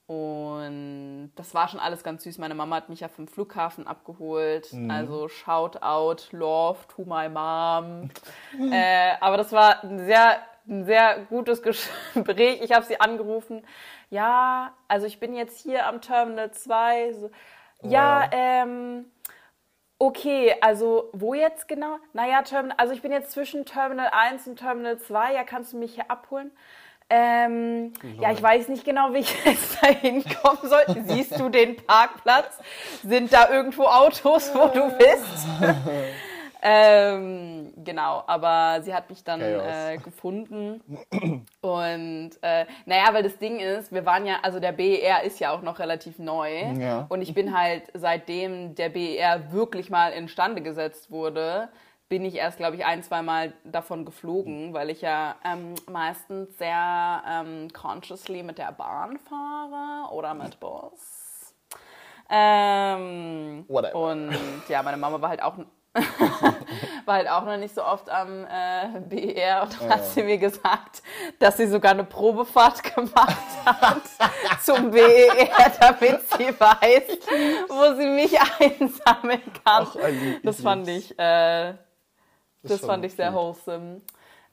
Und 0.09 1.33
das 1.35 1.53
war 1.53 1.67
schon 1.67 1.79
alles 1.79 2.01
ganz 2.01 2.23
süß. 2.23 2.39
Meine 2.39 2.55
Mama 2.55 2.77
hat 2.77 2.89
mich 2.89 3.01
ja 3.01 3.09
vom 3.09 3.27
Flughafen 3.27 3.85
abgeholt. 3.85 4.73
Also 4.89 5.27
shout 5.27 5.81
out, 5.81 6.29
love 6.31 6.79
to 6.95 7.03
my 7.03 7.29
mom. 7.29 8.09
äh, 8.71 9.11
aber 9.19 9.37
das 9.37 9.51
war 9.51 9.83
ein 9.83 9.99
sehr, 9.99 10.39
ein 10.67 10.85
sehr 10.85 11.27
gutes 11.29 11.61
Gespräch. 11.61 12.59
Ich 12.63 12.71
habe 12.71 12.85
sie 12.85 12.99
angerufen. 12.99 13.63
Ja, 14.09 14.73
also 14.87 15.05
ich 15.05 15.19
bin 15.19 15.35
jetzt 15.35 15.61
hier 15.61 15.85
am 15.85 16.01
Terminal 16.01 16.51
2. 16.51 17.13
So, 17.13 17.29
Ja, 17.81 18.21
Wow. 18.23 18.29
ähm, 18.31 19.05
okay, 19.97 20.55
also 20.61 21.09
wo 21.13 21.33
jetzt 21.33 21.67
genau? 21.67 21.97
Naja, 22.13 22.41
Terminal, 22.41 22.75
also 22.77 22.93
ich 22.93 23.01
bin 23.01 23.11
jetzt 23.11 23.31
zwischen 23.31 23.65
Terminal 23.65 24.09
1 24.11 24.47
und 24.47 24.57
Terminal 24.59 24.97
2. 24.97 25.33
Ja, 25.33 25.43
kannst 25.43 25.73
du 25.73 25.77
mich 25.77 25.95
hier 25.95 26.09
abholen? 26.09 26.51
Ähm, 27.11 27.91
ja, 28.19 28.31
ich 28.31 28.41
weiß 28.41 28.67
nicht 28.67 28.85
genau, 28.85 29.13
wie 29.13 29.19
ich 29.19 29.35
jetzt 29.45 29.81
da 29.81 29.87
hinkommen 29.87 30.59
soll. 30.63 30.83
Siehst 31.07 31.39
du 31.39 31.49
den 31.49 31.75
Parkplatz? 31.77 32.59
Sind 33.03 33.33
da 33.33 33.49
irgendwo 33.49 33.85
Autos, 33.85 34.53
wo 34.53 34.67
du 34.67 34.89
bist? 34.97 35.47
ähm, 36.61 37.73
genau, 37.77 38.23
aber 38.27 38.81
sie 38.81 38.93
hat 38.93 39.09
mich 39.09 39.23
dann 39.23 39.41
äh, 39.41 39.97
gefunden. 40.03 40.81
Und 41.61 42.31
äh, 42.41 42.65
naja, 42.85 43.13
weil 43.13 43.23
das 43.23 43.37
Ding 43.37 43.59
ist, 43.59 43.93
wir 43.93 44.05
waren 44.05 44.25
ja, 44.25 44.37
also 44.41 44.59
der 44.59 44.73
BER 44.73 45.23
ist 45.23 45.39
ja 45.39 45.51
auch 45.51 45.61
noch 45.61 45.79
relativ 45.79 46.19
neu. 46.19 46.61
Ja. 46.77 47.05
Und 47.09 47.21
ich 47.21 47.33
bin 47.33 47.57
halt, 47.57 47.83
seitdem 47.93 48.75
der 48.75 48.89
BER 48.89 49.51
wirklich 49.51 49.89
mal 49.89 50.11
instande 50.11 50.61
gesetzt 50.61 51.11
wurde, 51.11 51.69
bin 52.09 52.25
ich 52.25 52.35
erst, 52.35 52.57
glaube 52.57 52.75
ich, 52.75 52.85
ein, 52.85 53.03
zwei 53.03 53.21
Mal 53.21 53.53
davon 53.63 54.03
geflogen, 54.03 54.73
weil 54.73 54.89
ich 54.89 55.01
ja 55.01 55.35
ähm, 55.45 55.75
meistens 55.89 56.57
sehr 56.57 57.23
ähm, 57.29 57.69
consciously 57.71 58.43
mit 58.43 58.57
der 58.57 58.71
Bahn 58.71 59.17
fahre 59.17 60.11
oder 60.11 60.33
mit 60.33 60.59
Bus. 60.59 61.53
Ähm, 62.31 63.65
Whatever. 63.67 63.95
und 63.95 64.35
ja, 64.67 64.83
meine 64.83 64.97
Mama 64.97 65.21
war 65.21 65.29
halt 65.29 65.41
auch 65.41 65.55
war 67.05 67.15
halt 67.15 67.29
auch 67.29 67.45
noch 67.45 67.57
nicht 67.57 67.73
so 67.73 67.83
oft 67.83 68.09
am 68.09 68.45
äh, 68.45 68.99
BER 69.01 69.63
und 69.63 69.81
dann 69.81 69.89
hat 69.89 70.05
sie 70.05 70.21
mir 70.21 70.37
gesagt, 70.37 71.01
dass 71.39 71.57
sie 71.57 71.67
sogar 71.67 71.91
eine 71.91 72.03
Probefahrt 72.03 72.83
gemacht 72.95 73.37
hat 73.65 74.01
zum 74.61 74.91
BER, 74.91 75.71
damit 75.79 76.21
sie 76.37 76.59
weiß, 76.59 77.03
wo 77.67 77.95
sie 77.95 78.07
mich 78.07 78.39
einsammeln 78.59 79.41
kann. 79.65 79.87
Ach, 79.87 79.95
das 80.43 80.61
fand 80.61 80.87
ich, 80.87 81.17
äh, 81.17 81.73
das 82.61 82.81
fand 82.81 83.05
ich 83.05 83.15
sehr 83.15 83.31
cute. 83.31 83.35
wholesome. 83.35 84.01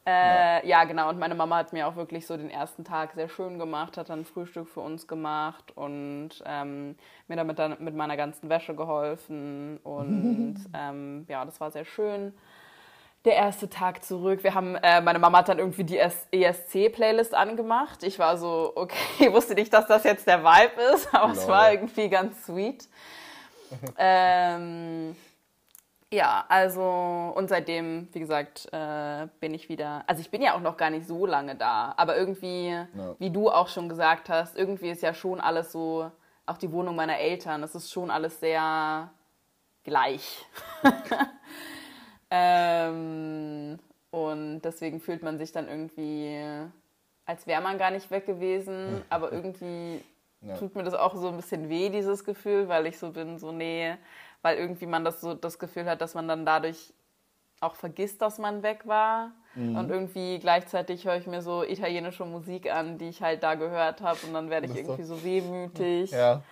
Äh, 0.06 0.66
ja. 0.66 0.84
genau. 0.84 1.08
Und 1.08 1.18
meine 1.18 1.34
Mama 1.34 1.56
hat 1.56 1.72
mir 1.72 1.86
auch 1.88 1.96
wirklich 1.96 2.26
so 2.26 2.36
den 2.36 2.50
ersten 2.50 2.84
Tag 2.84 3.14
sehr 3.14 3.28
schön 3.28 3.58
gemacht, 3.58 3.96
hat 3.96 4.08
dann 4.08 4.24
Frühstück 4.24 4.68
für 4.68 4.80
uns 4.80 5.08
gemacht 5.08 5.76
und 5.76 6.30
ähm, 6.46 6.96
mir 7.26 7.36
damit 7.36 7.58
dann 7.58 7.76
mit 7.80 7.96
meiner 7.96 8.16
ganzen 8.16 8.48
Wäsche 8.48 8.74
geholfen. 8.74 9.78
Und 9.82 10.56
ähm, 10.74 11.26
ja, 11.28 11.44
das 11.44 11.60
war 11.60 11.70
sehr 11.70 11.84
schön. 11.84 12.32
Der 13.24 13.34
erste 13.34 13.68
Tag 13.68 14.04
zurück. 14.04 14.44
Wir 14.44 14.54
haben, 14.54 14.76
äh, 14.76 15.00
meine 15.00 15.18
Mama 15.18 15.38
hat 15.38 15.48
dann 15.48 15.58
irgendwie 15.58 15.82
die 15.82 15.98
ESC-Playlist 15.98 17.34
angemacht. 17.34 18.04
Ich 18.04 18.20
war 18.20 18.38
so, 18.38 18.70
okay, 18.76 18.96
ich 19.18 19.32
wusste 19.32 19.54
nicht, 19.54 19.72
dass 19.72 19.88
das 19.88 20.04
jetzt 20.04 20.28
der 20.28 20.44
Vibe 20.44 20.80
ist, 20.94 21.12
aber 21.12 21.32
es 21.32 21.42
Lol. 21.42 21.48
war 21.48 21.72
irgendwie 21.72 22.08
ganz 22.08 22.46
sweet. 22.46 22.88
ähm, 23.98 25.16
ja, 26.12 26.44
also 26.48 27.32
und 27.34 27.48
seitdem, 27.48 28.08
wie 28.12 28.20
gesagt, 28.20 28.68
äh, 28.72 29.26
bin 29.40 29.54
ich 29.54 29.68
wieder. 29.68 30.04
Also 30.06 30.20
ich 30.20 30.30
bin 30.30 30.40
ja 30.40 30.54
auch 30.54 30.60
noch 30.60 30.76
gar 30.76 30.90
nicht 30.90 31.06
so 31.06 31.26
lange 31.26 31.56
da, 31.56 31.94
aber 31.96 32.16
irgendwie, 32.16 32.76
wie 33.18 33.30
du 33.30 33.50
auch 33.50 33.68
schon 33.68 33.88
gesagt 33.88 34.28
hast, 34.28 34.56
irgendwie 34.56 34.90
ist 34.90 35.02
ja 35.02 35.14
schon 35.14 35.40
alles 35.40 35.72
so, 35.72 36.10
auch 36.46 36.58
die 36.58 36.70
Wohnung 36.70 36.94
meiner 36.96 37.18
Eltern, 37.18 37.62
es 37.64 37.74
ist 37.74 37.90
schon 37.90 38.10
alles 38.10 38.38
sehr 38.38 39.10
gleich. 39.82 40.46
ähm, 42.30 43.78
und 44.10 44.60
deswegen 44.62 45.00
fühlt 45.00 45.22
man 45.22 45.38
sich 45.38 45.52
dann 45.52 45.68
irgendwie, 45.68 46.40
als 47.24 47.46
wäre 47.46 47.60
man 47.62 47.78
gar 47.78 47.90
nicht 47.90 48.10
weg 48.10 48.26
gewesen, 48.26 49.02
aber 49.10 49.32
irgendwie 49.32 50.02
Ja. 50.42 50.54
tut 50.56 50.74
mir 50.76 50.84
das 50.84 50.94
auch 50.94 51.14
so 51.16 51.28
ein 51.28 51.36
bisschen 51.36 51.68
weh, 51.68 51.88
dieses 51.90 52.24
Gefühl, 52.24 52.68
weil 52.68 52.86
ich 52.86 52.98
so 52.98 53.10
bin, 53.10 53.38
so 53.38 53.50
nee, 53.52 53.96
weil 54.46 54.58
irgendwie 54.58 54.86
man 54.86 55.04
das 55.04 55.20
so 55.20 55.34
das 55.34 55.58
Gefühl 55.58 55.86
hat, 55.86 56.00
dass 56.00 56.14
man 56.14 56.28
dann 56.28 56.46
dadurch 56.46 56.94
auch 57.60 57.74
vergisst, 57.74 58.22
dass 58.22 58.38
man 58.38 58.62
weg 58.62 58.86
war. 58.86 59.32
Mhm. 59.56 59.76
Und 59.76 59.90
irgendwie 59.90 60.38
gleichzeitig 60.38 61.04
höre 61.04 61.16
ich 61.16 61.26
mir 61.26 61.42
so 61.42 61.64
italienische 61.64 62.24
Musik 62.24 62.72
an, 62.72 62.96
die 62.96 63.08
ich 63.08 63.22
halt 63.22 63.42
da 63.42 63.56
gehört 63.56 64.02
habe 64.02 64.20
und 64.24 64.34
dann 64.34 64.48
werde 64.48 64.68
ich 64.68 64.76
irgendwie 64.76 65.02
so 65.02 65.24
wehmütig. 65.24 66.12
Ja, 66.12 66.42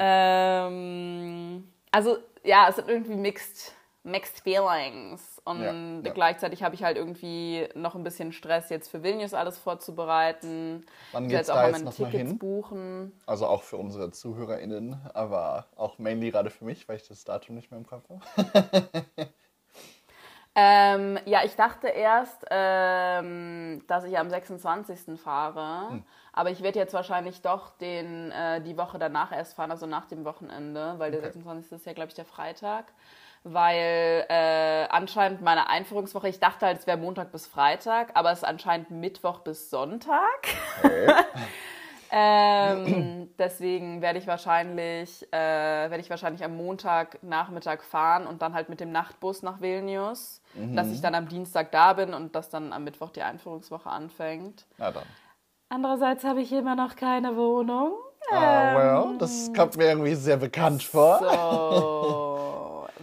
Ähm, 0.00 1.72
also 1.92 2.18
ja, 2.42 2.66
es 2.68 2.76
sind 2.76 2.88
irgendwie 2.88 3.14
mixed, 3.14 3.74
mixed 4.04 4.40
feelings. 4.40 5.40
Und 5.44 5.62
Ja, 5.62 5.72
ja. 6.08 6.12
gleichzeitig 6.14 6.62
habe 6.62 6.74
ich 6.74 6.82
halt 6.84 6.96
irgendwie 6.96 7.68
noch 7.74 7.94
ein 7.94 8.04
bisschen 8.04 8.32
Stress, 8.32 8.70
jetzt 8.70 8.88
für 8.90 9.02
Vilnius 9.02 9.34
alles 9.34 9.58
vorzubereiten. 9.58 10.86
Wann 11.12 11.28
geht's 11.28 11.48
jetzt 11.48 11.50
auch 11.50 11.54
da 11.56 11.62
mal 11.62 11.66
jetzt 11.68 11.72
meine 11.80 11.84
noch 11.84 11.98
mal 11.98 12.10
Tickets 12.10 12.30
hin? 12.30 12.38
buchen. 12.38 13.12
also 13.26 13.46
auch 13.46 13.62
für 13.62 13.76
unsere 13.76 14.10
ZuhörerInnen, 14.10 14.96
aber 15.14 15.66
auch 15.76 15.98
mainly 15.98 16.30
gerade 16.30 16.50
für 16.50 16.64
mich, 16.64 16.88
weil 16.88 16.96
ich 16.96 17.06
das 17.08 17.24
Datum 17.24 17.56
nicht 17.56 17.70
mehr 17.70 17.78
im 17.78 17.86
Kopf 17.86 18.08
habe. 18.08 18.20
Ähm, 20.54 21.18
ja, 21.24 21.44
ich 21.44 21.54
dachte 21.54 21.86
erst, 21.86 22.44
ähm, 22.50 23.84
dass 23.86 24.02
ich 24.04 24.18
am 24.18 24.28
26. 24.28 25.16
fahre, 25.20 25.90
Hm. 25.90 26.04
aber 26.32 26.50
ich 26.50 26.62
werde 26.62 26.80
jetzt 26.80 26.94
wahrscheinlich 26.94 27.42
doch 27.42 27.70
den, 27.78 28.32
äh, 28.32 28.60
die 28.60 28.76
Woche 28.76 28.98
danach 28.98 29.30
erst 29.30 29.54
fahren, 29.54 29.70
also 29.70 29.86
nach 29.86 30.06
dem 30.06 30.24
Wochenende, 30.24 30.94
weil 30.98 31.12
der 31.12 31.20
Okay. 31.20 31.28
26. 31.30 31.72
ist 31.72 31.86
ja, 31.86 31.92
glaube 31.92 32.08
ich, 32.08 32.14
der 32.14 32.24
Freitag. 32.24 32.86
Weil 33.44 34.26
äh, 34.28 34.86
anscheinend 34.90 35.42
meine 35.42 35.68
Einführungswoche, 35.68 36.28
ich 36.28 36.40
dachte 36.40 36.66
halt, 36.66 36.78
es 36.78 36.86
wäre 36.86 36.98
Montag 36.98 37.32
bis 37.32 37.46
Freitag, 37.46 38.10
aber 38.14 38.32
es 38.32 38.38
ist 38.38 38.44
anscheinend 38.44 38.90
Mittwoch 38.90 39.40
bis 39.40 39.70
Sonntag. 39.70 40.48
Okay. 40.82 41.12
Ähm, 42.10 43.28
deswegen 43.38 44.00
werde 44.00 44.18
ich 44.18 44.26
wahrscheinlich 44.26 45.30
äh, 45.30 45.36
werde 45.36 46.00
ich 46.00 46.08
wahrscheinlich 46.08 46.42
am 46.42 46.56
Montagnachmittag 46.56 47.82
fahren 47.82 48.26
und 48.26 48.40
dann 48.40 48.54
halt 48.54 48.70
mit 48.70 48.80
dem 48.80 48.92
Nachtbus 48.92 49.42
nach 49.42 49.60
Vilnius, 49.60 50.40
dass 50.74 50.90
ich 50.90 51.02
dann 51.02 51.14
am 51.14 51.28
Dienstag 51.28 51.70
da 51.70 51.92
bin 51.92 52.14
und 52.14 52.34
dass 52.34 52.48
dann 52.48 52.72
am 52.72 52.84
Mittwoch 52.84 53.10
die 53.10 53.22
Einführungswoche 53.22 53.90
anfängt. 53.90 54.66
Na 54.78 54.90
dann. 54.90 55.04
Andererseits 55.68 56.24
habe 56.24 56.40
ich 56.40 56.50
immer 56.50 56.74
noch 56.74 56.96
keine 56.96 57.36
Wohnung. 57.36 57.92
Ah, 58.30 58.74
well, 58.76 59.18
das 59.18 59.52
kommt 59.54 59.76
mir 59.76 59.88
irgendwie 59.88 60.14
sehr 60.14 60.38
bekannt 60.38 60.82
vor. 60.82 61.18
So, 61.18 61.26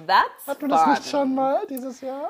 that's 0.05 0.47
Hatten 0.47 0.61
wir 0.61 0.69
das 0.69 0.87
nicht 0.87 1.09
schon 1.09 1.35
mal 1.35 1.65
dieses 1.67 2.01
Jahr? 2.01 2.29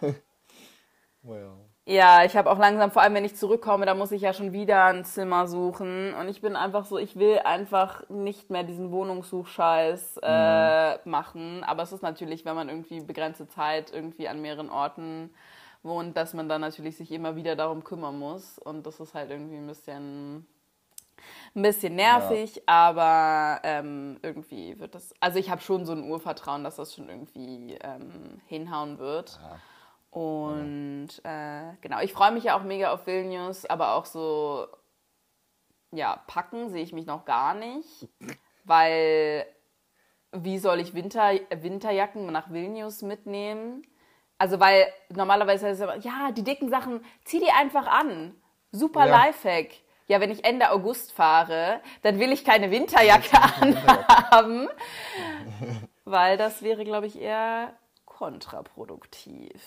well. 1.22 1.70
Ja, 1.86 2.24
ich 2.24 2.36
habe 2.36 2.48
auch 2.50 2.58
langsam, 2.58 2.92
vor 2.92 3.02
allem 3.02 3.14
wenn 3.14 3.24
ich 3.24 3.34
zurückkomme, 3.34 3.84
da 3.84 3.94
muss 3.94 4.12
ich 4.12 4.22
ja 4.22 4.32
schon 4.32 4.52
wieder 4.52 4.84
ein 4.84 5.04
Zimmer 5.04 5.48
suchen. 5.48 6.14
Und 6.14 6.28
ich 6.28 6.40
bin 6.40 6.54
einfach 6.54 6.84
so, 6.84 6.98
ich 6.98 7.16
will 7.16 7.40
einfach 7.40 8.08
nicht 8.08 8.48
mehr 8.48 8.62
diesen 8.62 8.92
Wohnungssuchscheiß 8.92 10.20
äh, 10.22 11.08
machen. 11.08 11.64
Aber 11.64 11.82
es 11.82 11.92
ist 11.92 12.02
natürlich, 12.02 12.44
wenn 12.44 12.54
man 12.54 12.68
irgendwie 12.68 13.00
begrenzte 13.00 13.48
Zeit 13.48 13.92
irgendwie 13.92 14.28
an 14.28 14.40
mehreren 14.40 14.70
Orten 14.70 15.34
wohnt, 15.82 16.16
dass 16.16 16.32
man 16.32 16.48
dann 16.48 16.60
natürlich 16.60 16.96
sich 16.96 17.10
immer 17.10 17.34
wieder 17.34 17.56
darum 17.56 17.82
kümmern 17.82 18.18
muss. 18.18 18.58
Und 18.58 18.86
das 18.86 19.00
ist 19.00 19.14
halt 19.14 19.30
irgendwie 19.30 19.56
ein 19.56 19.66
bisschen, 19.66 20.46
ein 21.54 21.62
bisschen 21.62 21.96
nervig, 21.96 22.62
aber 22.66 23.60
ähm, 23.64 24.18
irgendwie 24.22 24.78
wird 24.78 24.94
das. 24.94 25.14
Also 25.20 25.38
ich 25.38 25.50
habe 25.50 25.60
schon 25.60 25.84
so 25.84 25.92
ein 25.92 26.08
Urvertrauen, 26.08 26.64
dass 26.64 26.76
das 26.76 26.94
schon 26.94 27.08
irgendwie 27.08 27.78
ähm, 27.82 28.40
hinhauen 28.46 28.98
wird. 28.98 29.38
Und 30.10 31.08
äh, 31.22 31.72
genau, 31.80 32.00
ich 32.00 32.12
freue 32.12 32.32
mich 32.32 32.44
ja 32.44 32.58
auch 32.58 32.62
mega 32.62 32.92
auf 32.92 33.06
Vilnius, 33.06 33.64
aber 33.66 33.94
auch 33.94 34.06
so, 34.06 34.66
ja, 35.92 36.22
packen 36.26 36.68
sehe 36.70 36.82
ich 36.82 36.92
mich 36.92 37.06
noch 37.06 37.24
gar 37.24 37.54
nicht, 37.54 38.08
weil 38.64 39.46
wie 40.32 40.58
soll 40.58 40.80
ich 40.80 40.94
Winter, 40.94 41.32
Winterjacken 41.50 42.26
nach 42.26 42.50
Vilnius 42.50 43.02
mitnehmen? 43.02 43.82
Also, 44.38 44.58
weil 44.58 44.86
normalerweise 45.10 45.66
heißt 45.66 45.80
es 45.80 45.84
immer, 45.84 45.96
ja, 45.98 46.30
die 46.32 46.44
dicken 46.44 46.70
Sachen, 46.70 47.04
zieh 47.24 47.40
die 47.40 47.50
einfach 47.50 47.86
an. 47.86 48.34
Super 48.72 49.06
Ja. 49.06 49.26
Lifehack. 49.26 49.68
Ja, 50.10 50.20
wenn 50.20 50.32
ich 50.32 50.44
Ende 50.44 50.72
August 50.72 51.12
fahre, 51.12 51.80
dann 52.02 52.18
will 52.18 52.32
ich 52.32 52.44
keine 52.44 52.72
Winterjacke 52.72 53.40
anhaben, 53.60 54.68
weil 56.04 56.36
das 56.36 56.62
wäre, 56.62 56.82
glaube 56.82 57.06
ich, 57.06 57.16
eher 57.16 57.74
kontraproduktiv. 58.06 59.62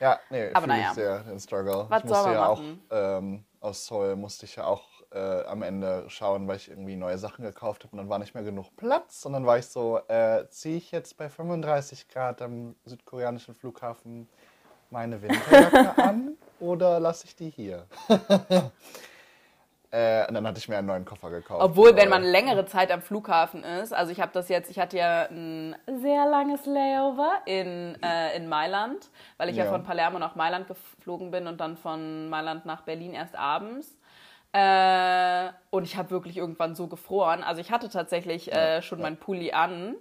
Ja, 0.00 0.20
nee, 0.28 0.50
Aber 0.52 0.66
naja. 0.66 0.88
ich 0.88 0.92
sehr 0.92 1.20
den 1.20 1.40
Struggle. 1.40 1.86
Was 1.88 2.04
ich 2.04 2.10
soll 2.10 2.18
musste 2.18 2.32
ja 2.34 2.46
auch 2.46 2.58
machen? 2.58 2.86
ähm, 2.90 3.44
aus 3.60 3.86
Seoul 3.86 4.16
musste 4.16 4.44
ich 4.44 4.56
ja 4.56 4.66
auch 4.66 4.86
äh, 5.12 5.44
am 5.46 5.62
Ende 5.62 6.04
schauen, 6.08 6.46
weil 6.46 6.56
ich 6.56 6.68
irgendwie 6.68 6.96
neue 6.96 7.16
Sachen 7.16 7.46
gekauft 7.46 7.84
habe 7.84 7.92
und 7.92 7.98
dann 8.00 8.10
war 8.10 8.18
nicht 8.18 8.34
mehr 8.34 8.44
genug 8.44 8.76
Platz 8.76 9.24
und 9.24 9.32
dann 9.32 9.46
war 9.46 9.56
ich 9.56 9.66
so, 9.66 9.98
äh, 10.08 10.46
ziehe 10.50 10.76
ich 10.76 10.90
jetzt 10.92 11.16
bei 11.16 11.30
35 11.30 12.06
Grad 12.08 12.42
am 12.42 12.76
südkoreanischen 12.84 13.54
Flughafen 13.54 14.28
meine 14.90 15.22
Winterjacke 15.22 15.96
an 16.02 16.36
oder 16.62 17.00
lasse 17.00 17.26
ich 17.26 17.36
die 17.36 17.50
hier? 17.50 17.86
äh, 19.90 20.26
und 20.28 20.34
dann 20.34 20.46
hatte 20.46 20.58
ich 20.58 20.68
mir 20.68 20.78
einen 20.78 20.86
neuen 20.86 21.04
Koffer 21.04 21.30
gekauft. 21.30 21.60
Obwohl, 21.62 21.96
wenn 21.96 22.08
man 22.08 22.22
längere 22.22 22.64
Zeit 22.66 22.90
am 22.92 23.02
Flughafen 23.02 23.64
ist, 23.64 23.92
also 23.92 24.12
ich 24.12 24.20
habe 24.20 24.30
das 24.32 24.48
jetzt, 24.48 24.70
ich 24.70 24.78
hatte 24.78 24.96
ja 24.96 25.28
ein 25.28 25.76
sehr 25.86 26.24
langes 26.26 26.64
Layover 26.64 27.32
in, 27.46 28.00
äh, 28.02 28.36
in 28.36 28.48
Mailand, 28.48 29.10
weil 29.36 29.48
ich 29.48 29.56
ja. 29.56 29.64
Ja. 29.64 29.70
von 29.70 29.82
Palermo 29.82 30.18
nach 30.18 30.36
Mailand 30.36 30.68
geflogen 30.68 31.30
bin 31.32 31.46
und 31.46 31.60
dann 31.60 31.76
von 31.76 32.28
Mailand 32.28 32.64
nach 32.64 32.82
Berlin 32.82 33.12
erst 33.12 33.34
abends. 33.36 33.98
Äh, 34.52 35.50
und 35.70 35.84
ich 35.84 35.96
habe 35.96 36.10
wirklich 36.10 36.36
irgendwann 36.36 36.74
so 36.74 36.86
gefroren. 36.86 37.42
Also 37.42 37.60
ich 37.60 37.72
hatte 37.72 37.88
tatsächlich 37.88 38.52
äh, 38.52 38.82
schon 38.82 39.00
meinen 39.00 39.16
Pulli 39.16 39.52
an, 39.52 39.96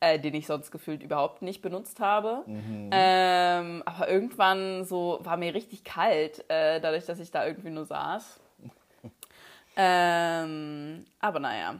äh, 0.00 0.18
den 0.18 0.34
ich 0.34 0.46
sonst 0.46 0.70
gefühlt 0.70 1.02
überhaupt 1.02 1.42
nicht 1.42 1.62
benutzt 1.62 2.00
habe. 2.00 2.44
Ähm, 2.46 3.82
aber 3.86 4.08
irgendwann 4.08 4.84
so 4.84 5.18
war 5.22 5.36
mir 5.36 5.54
richtig 5.54 5.84
kalt, 5.84 6.44
äh, 6.50 6.80
dadurch, 6.80 7.06
dass 7.06 7.18
ich 7.18 7.30
da 7.30 7.46
irgendwie 7.46 7.70
nur 7.70 7.84
saß. 7.86 8.40
ähm, 9.76 11.04
aber 11.20 11.40
naja, 11.40 11.76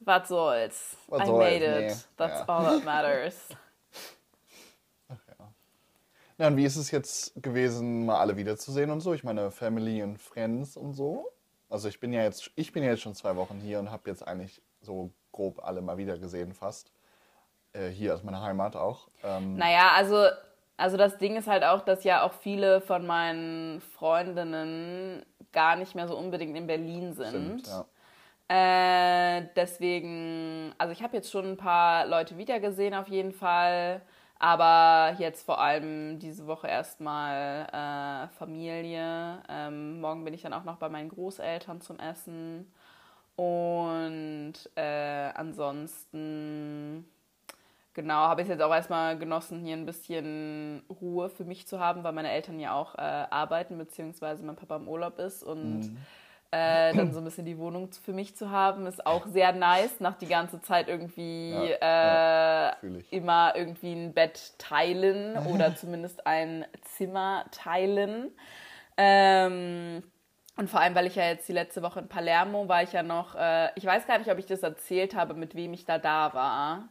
was 0.00 0.28
soll's. 0.28 0.96
Was 1.08 1.22
I 1.22 1.26
soll's, 1.26 1.38
made 1.44 1.64
it. 1.64 1.90
nee. 1.90 1.96
That's 2.16 2.40
Ja. 2.40 2.44
all 2.48 2.64
that 2.64 2.84
matters. 2.84 3.48
Ja, 6.36 6.48
und 6.48 6.56
wie 6.56 6.64
ist 6.64 6.74
es 6.74 6.90
jetzt 6.90 7.40
gewesen, 7.40 8.06
mal 8.06 8.18
alle 8.18 8.36
wiederzusehen 8.36 8.90
und 8.90 9.00
so? 9.00 9.14
Ich 9.14 9.22
meine, 9.22 9.52
Family 9.52 10.02
und 10.02 10.18
Friends 10.18 10.76
und 10.76 10.92
so. 10.94 11.30
Also 11.70 11.88
ich 11.88 12.00
bin 12.00 12.12
ja 12.12 12.24
jetzt, 12.24 12.50
ich 12.56 12.72
bin 12.72 12.82
ja 12.82 12.90
jetzt 12.90 13.02
schon 13.02 13.14
zwei 13.14 13.36
Wochen 13.36 13.60
hier 13.60 13.78
und 13.78 13.92
habe 13.92 14.10
jetzt 14.10 14.26
eigentlich 14.26 14.60
so 14.84 15.10
grob 15.32 15.64
alle 15.64 15.82
mal 15.82 15.96
wieder 15.96 16.18
gesehen 16.18 16.52
fast. 16.52 16.92
Äh, 17.72 17.88
hier 17.88 18.14
aus 18.14 18.22
meiner 18.22 18.42
Heimat 18.42 18.76
auch. 18.76 19.08
Ähm, 19.24 19.56
Naja, 19.56 19.90
also, 19.94 20.28
also 20.76 20.96
das 20.96 21.18
Ding 21.18 21.36
ist 21.36 21.48
halt 21.48 21.64
auch, 21.64 21.80
dass 21.80 22.04
ja 22.04 22.22
auch 22.22 22.32
viele 22.32 22.80
von 22.80 23.06
meinen 23.06 23.80
Freundinnen 23.80 25.24
gar 25.52 25.76
nicht 25.76 25.94
mehr 25.94 26.08
so 26.08 26.16
unbedingt 26.16 26.56
in 26.56 26.66
Berlin 26.66 27.12
sind. 27.14 27.60
stimmt, 27.60 27.66
ja. 27.66 27.84
Äh, 28.46 29.48
deswegen, 29.56 30.74
also 30.76 30.92
ich 30.92 31.02
habe 31.02 31.16
jetzt 31.16 31.30
schon 31.30 31.52
ein 31.52 31.56
paar 31.56 32.06
Leute 32.06 32.36
wiedergesehen 32.36 32.94
auf 32.94 33.08
jeden 33.08 33.32
Fall, 33.32 34.02
aber 34.38 35.16
jetzt 35.18 35.46
vor 35.46 35.60
allem 35.60 36.18
diese 36.18 36.46
Woche 36.46 36.68
erstmal 36.68 37.66
äh, 37.72 38.28
Familie. 38.36 39.42
Ähm, 39.48 40.00
morgen 40.00 40.24
bin 40.24 40.34
ich 40.34 40.42
dann 40.42 40.52
auch 40.52 40.64
noch 40.64 40.76
bei 40.76 40.90
meinen 40.90 41.08
Großeltern 41.08 41.80
zum 41.80 41.98
Essen. 41.98 42.70
Und 43.36 44.54
äh, 44.76 45.30
ansonsten, 45.34 47.04
genau, 47.92 48.14
habe 48.14 48.42
ich 48.42 48.48
jetzt 48.48 48.62
auch 48.62 48.72
erstmal 48.72 49.18
genossen, 49.18 49.60
hier 49.60 49.76
ein 49.76 49.86
bisschen 49.86 50.84
Ruhe 50.88 51.28
für 51.28 51.44
mich 51.44 51.66
zu 51.66 51.80
haben, 51.80 52.04
weil 52.04 52.12
meine 52.12 52.30
Eltern 52.30 52.60
ja 52.60 52.74
auch 52.74 52.94
äh, 52.94 53.00
arbeiten, 53.00 53.76
beziehungsweise 53.76 54.44
mein 54.44 54.56
Papa 54.56 54.76
im 54.76 54.88
Urlaub 54.88 55.18
ist 55.18 55.42
und 55.42 55.82
äh, 56.52 56.94
dann 56.94 57.12
so 57.12 57.18
ein 57.18 57.24
bisschen 57.24 57.44
die 57.44 57.58
Wohnung 57.58 57.90
für 57.90 58.12
mich 58.12 58.36
zu 58.36 58.50
haben, 58.50 58.86
ist 58.86 59.04
auch 59.04 59.26
sehr 59.26 59.52
nice, 59.52 59.98
nach 59.98 60.14
die 60.16 60.28
ganze 60.28 60.62
Zeit 60.62 60.86
irgendwie 60.88 61.70
Ja, 61.80 62.70
äh, 62.70 62.76
fühl 62.80 62.96
ich. 62.98 63.12
immer 63.12 63.54
irgendwie 63.56 63.92
ein 63.92 64.12
Bett 64.14 64.52
teilen 64.58 65.36
oder 65.48 65.74
zumindest 65.76 66.24
ein 66.28 66.64
Zimmer 66.82 67.46
teilen. 67.50 68.30
Ähm, 68.96 70.04
und 70.56 70.70
vor 70.70 70.80
allem, 70.80 70.94
weil 70.94 71.06
ich 71.06 71.16
ja 71.16 71.24
jetzt 71.24 71.48
die 71.48 71.52
letzte 71.52 71.82
Woche 71.82 72.00
in 72.00 72.08
Palermo 72.08 72.68
war, 72.68 72.82
ich 72.82 72.92
ja 72.92 73.02
noch, 73.02 73.34
äh, 73.34 73.70
ich 73.76 73.84
weiß 73.84 74.06
gar 74.06 74.18
nicht, 74.18 74.30
ob 74.30 74.38
ich 74.38 74.46
das 74.46 74.62
erzählt 74.62 75.14
habe, 75.14 75.34
mit 75.34 75.54
wem 75.54 75.72
ich 75.72 75.84
da 75.84 75.98
da 75.98 76.32
war. 76.34 76.88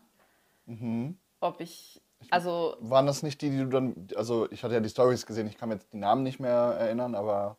Mhm. 0.65 1.17
Ob 1.39 1.60
ich, 1.62 2.01
also 2.29 2.75
Waren 2.79 3.05
das 3.05 3.24
nicht 3.24 3.41
die, 3.41 3.50
die 3.50 3.58
du 3.60 3.67
dann, 3.67 4.08
also 4.15 4.50
ich 4.51 4.63
hatte 4.63 4.74
ja 4.74 4.79
die 4.79 4.89
Stories 4.89 5.25
gesehen, 5.25 5.48
ich 5.48 5.58
kann 5.58 5.70
mir 5.70 5.75
jetzt 5.75 5.91
die 5.93 5.98
Namen 5.98 6.24
nicht 6.24 6.39
mehr 6.39 6.51
erinnern, 6.79 7.15
aber 7.15 7.58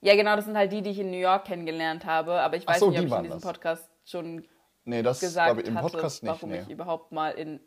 Ja, 0.00 0.14
genau, 0.14 0.36
das 0.36 0.44
sind 0.44 0.56
halt 0.56 0.70
die, 0.72 0.82
die 0.82 0.90
ich 0.90 0.98
in 1.00 1.10
New 1.10 1.16
York 1.18 1.44
kennengelernt 1.46 2.04
habe. 2.04 2.40
Aber 2.40 2.56
ich 2.56 2.66
weiß 2.66 2.78
so, 2.80 2.90
nicht, 2.90 3.00
ob 3.00 3.06
ich 3.06 3.12
in 3.12 3.22
diesem 3.24 3.40
das. 3.40 3.42
Podcast 3.42 3.88
schon 4.04 4.44
nee, 4.84 5.02
das 5.02 5.20
gesagt 5.20 5.60
ich 5.60 5.66
im 5.66 5.74
hatte, 5.76 5.88
Podcast 5.90 6.22
nicht. 6.22 6.30
warum 6.32 6.50
Nee. 6.50 6.60
ich 6.60 6.70
überhaupt 6.70 7.10
mal 7.12 7.30
in 7.30 7.60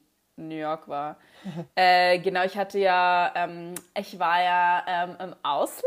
New 0.48 0.56
York 0.56 0.88
war. 0.88 1.18
äh, 1.76 2.20
genau, 2.20 2.44
ich 2.44 2.58
hatte 2.58 2.80
ja, 2.80 3.32
ähm, 3.36 3.76
ich 3.98 4.18
war 4.20 4.42
ja 4.42 4.84
ähm, 4.88 5.16
im 5.20 5.36
Ausland. 5.44 5.86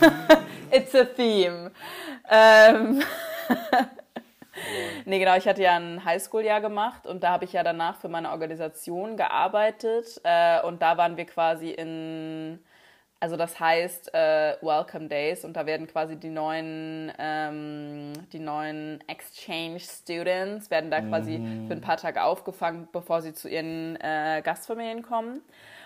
It's 0.70 0.94
a 0.94 1.04
theme. 1.04 1.70
Ähm, 2.30 3.02
nee, 5.04 5.18
genau, 5.18 5.36
ich 5.36 5.48
hatte 5.48 5.62
ja 5.62 5.76
ein 5.76 6.04
Highschool-Jahr 6.04 6.60
gemacht 6.60 7.06
und 7.06 7.22
da 7.22 7.30
habe 7.30 7.44
ich 7.44 7.52
ja 7.52 7.62
danach 7.62 7.96
für 7.96 8.08
meine 8.08 8.30
Organisation 8.30 9.16
gearbeitet 9.16 10.20
äh, 10.24 10.60
und 10.62 10.82
da 10.82 10.96
waren 10.96 11.16
wir 11.16 11.24
quasi 11.24 11.70
in 11.70 12.58
also 13.20 13.36
das 13.36 13.58
heißt 13.58 14.14
äh, 14.14 14.56
Welcome 14.60 15.08
Days 15.08 15.44
und 15.44 15.56
da 15.56 15.66
werden 15.66 15.88
quasi 15.88 16.16
die 16.16 16.30
neuen, 16.30 17.12
ähm, 17.18 18.12
die 18.32 18.38
neuen 18.38 19.02
Exchange 19.08 19.80
Students 19.80 20.70
werden 20.70 20.90
da 20.90 21.00
quasi 21.00 21.40
für 21.66 21.72
ein 21.72 21.80
paar 21.80 21.96
Tage 21.96 22.22
aufgefangen, 22.22 22.88
bevor 22.92 23.20
sie 23.22 23.34
zu 23.34 23.48
ihren 23.48 23.96
äh, 23.96 24.40
Gastfamilien 24.44 25.02
kommen. 25.02 25.42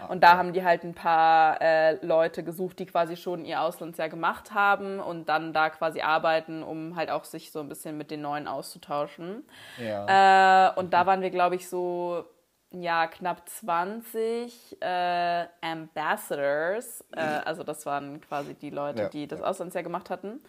Und 0.09 0.23
da 0.25 0.37
haben 0.37 0.53
die 0.53 0.65
halt 0.65 0.85
ein 0.85 0.95
paar 0.95 1.61
äh, 1.63 2.05
Leute 2.05 2.43
gesucht, 2.43 2.81
die 2.81 2.87
quasi 2.87 3.17
schon 3.17 3.45
ihr 3.45 3.61
Auslandsjahr 3.61 4.09
gemacht 4.09 4.53
haben 4.53 4.99
und 4.99 5.29
dann 5.29 5.53
da 5.53 5.71
quasi 5.71 6.01
arbeiten, 6.01 6.63
um 6.63 6.97
halt 6.97 7.11
auch 7.11 7.25
sich 7.25 7.53
so 7.53 7.61
ein 7.61 7.69
bisschen 7.69 7.97
mit 7.97 8.11
den 8.11 8.21
Neuen 8.21 8.49
auszutauschen. 8.49 9.45
Ja. 9.79 10.71
Äh, 10.71 10.79
und 10.79 10.93
da 10.93 11.07
waren 11.07 11.23
wir, 11.23 11.31
glaube 11.31 11.55
ich, 11.55 11.69
so 11.69 12.25
ja, 12.73 13.07
knapp 13.07 13.49
20 13.49 14.79
äh, 14.83 15.47
Ambassadors. 15.61 17.05
Äh, 17.15 17.21
also 17.21 17.63
das 17.65 17.87
waren 17.87 18.21
quasi 18.21 18.55
die 18.55 18.71
Leute, 18.71 19.03
Ja, 19.03 19.09
die 19.09 19.27
das 19.27 19.41
ja. 19.41 19.47
Auslandsjahr 19.47 19.83
gemacht 19.85 20.11
hatten. 20.11 20.41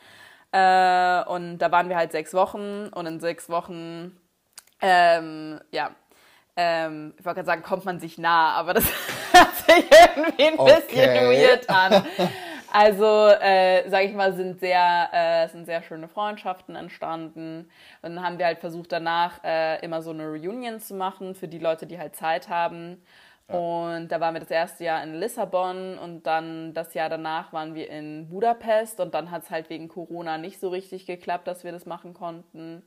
Äh, 0.51 1.23
und 1.25 1.57
da 1.59 1.71
waren 1.71 1.89
wir 1.89 1.97
halt 1.97 2.11
sechs 2.11 2.33
Wochen 2.33 2.87
und 2.93 3.05
in 3.07 3.19
sechs 3.19 3.49
Wochen, 3.49 4.17
ähm, 4.81 5.59
ja, 5.71 5.91
ähm, 6.55 7.15
ich 7.17 7.25
wollte 7.25 7.37
gerade 7.37 7.47
sagen, 7.47 7.63
kommt 7.63 7.85
man 7.85 7.99
sich 7.99 8.17
nah, 8.17 8.51
aber 8.53 8.73
das 8.75 8.85
hört 9.33 9.55
sich 9.55 9.85
irgendwie 9.91 10.43
ein 10.43 10.63
bisschen 10.63 11.13
Okay. 11.13 11.27
weird 11.31 11.69
an. 11.69 12.05
Also, 12.75 13.05
äh, 13.27 13.87
sage 13.87 14.05
ich 14.07 14.13
mal, 14.15 14.33
sind 14.33 14.59
sehr, 14.59 15.09
äh, 15.13 15.47
sind 15.49 15.65
sehr 15.65 15.83
schöne 15.83 16.07
Freundschaften 16.07 16.75
entstanden. 16.75 17.69
Und 18.01 18.15
dann 18.15 18.23
haben 18.25 18.39
wir 18.39 18.47
halt 18.47 18.59
versucht, 18.59 18.91
danach 18.91 19.43
äh, 19.43 19.79
immer 19.85 20.01
so 20.01 20.09
eine 20.09 20.25
Reunion 20.27 20.79
zu 20.79 20.95
machen 20.95 21.35
für 21.35 21.47
die 21.47 21.59
Leute, 21.59 21.85
die 21.85 21.99
halt 21.99 22.15
Zeit 22.15 22.49
haben. 22.49 23.03
Und 23.47 24.07
da 24.07 24.19
waren 24.19 24.33
wir 24.33 24.39
das 24.39 24.49
erste 24.49 24.85
Jahr 24.85 25.03
in 25.03 25.13
Lissabon 25.15 25.99
und 25.99 26.23
dann 26.25 26.73
das 26.73 26.95
Jahr 26.95 27.09
danach 27.09 27.53
waren 27.53 27.75
wir 27.75 27.89
in 27.91 28.27
Budapest 28.29 28.99
und 28.99 29.13
dann 29.13 29.29
hat 29.29 29.43
es 29.43 29.51
halt 29.51 29.69
wegen 29.69 29.87
Corona 29.89 30.39
nicht 30.39 30.59
so 30.59 30.69
richtig 30.69 31.05
geklappt, 31.05 31.47
dass 31.47 31.63
wir 31.63 31.71
das 31.71 31.85
machen 31.85 32.13
konnten. 32.15 32.81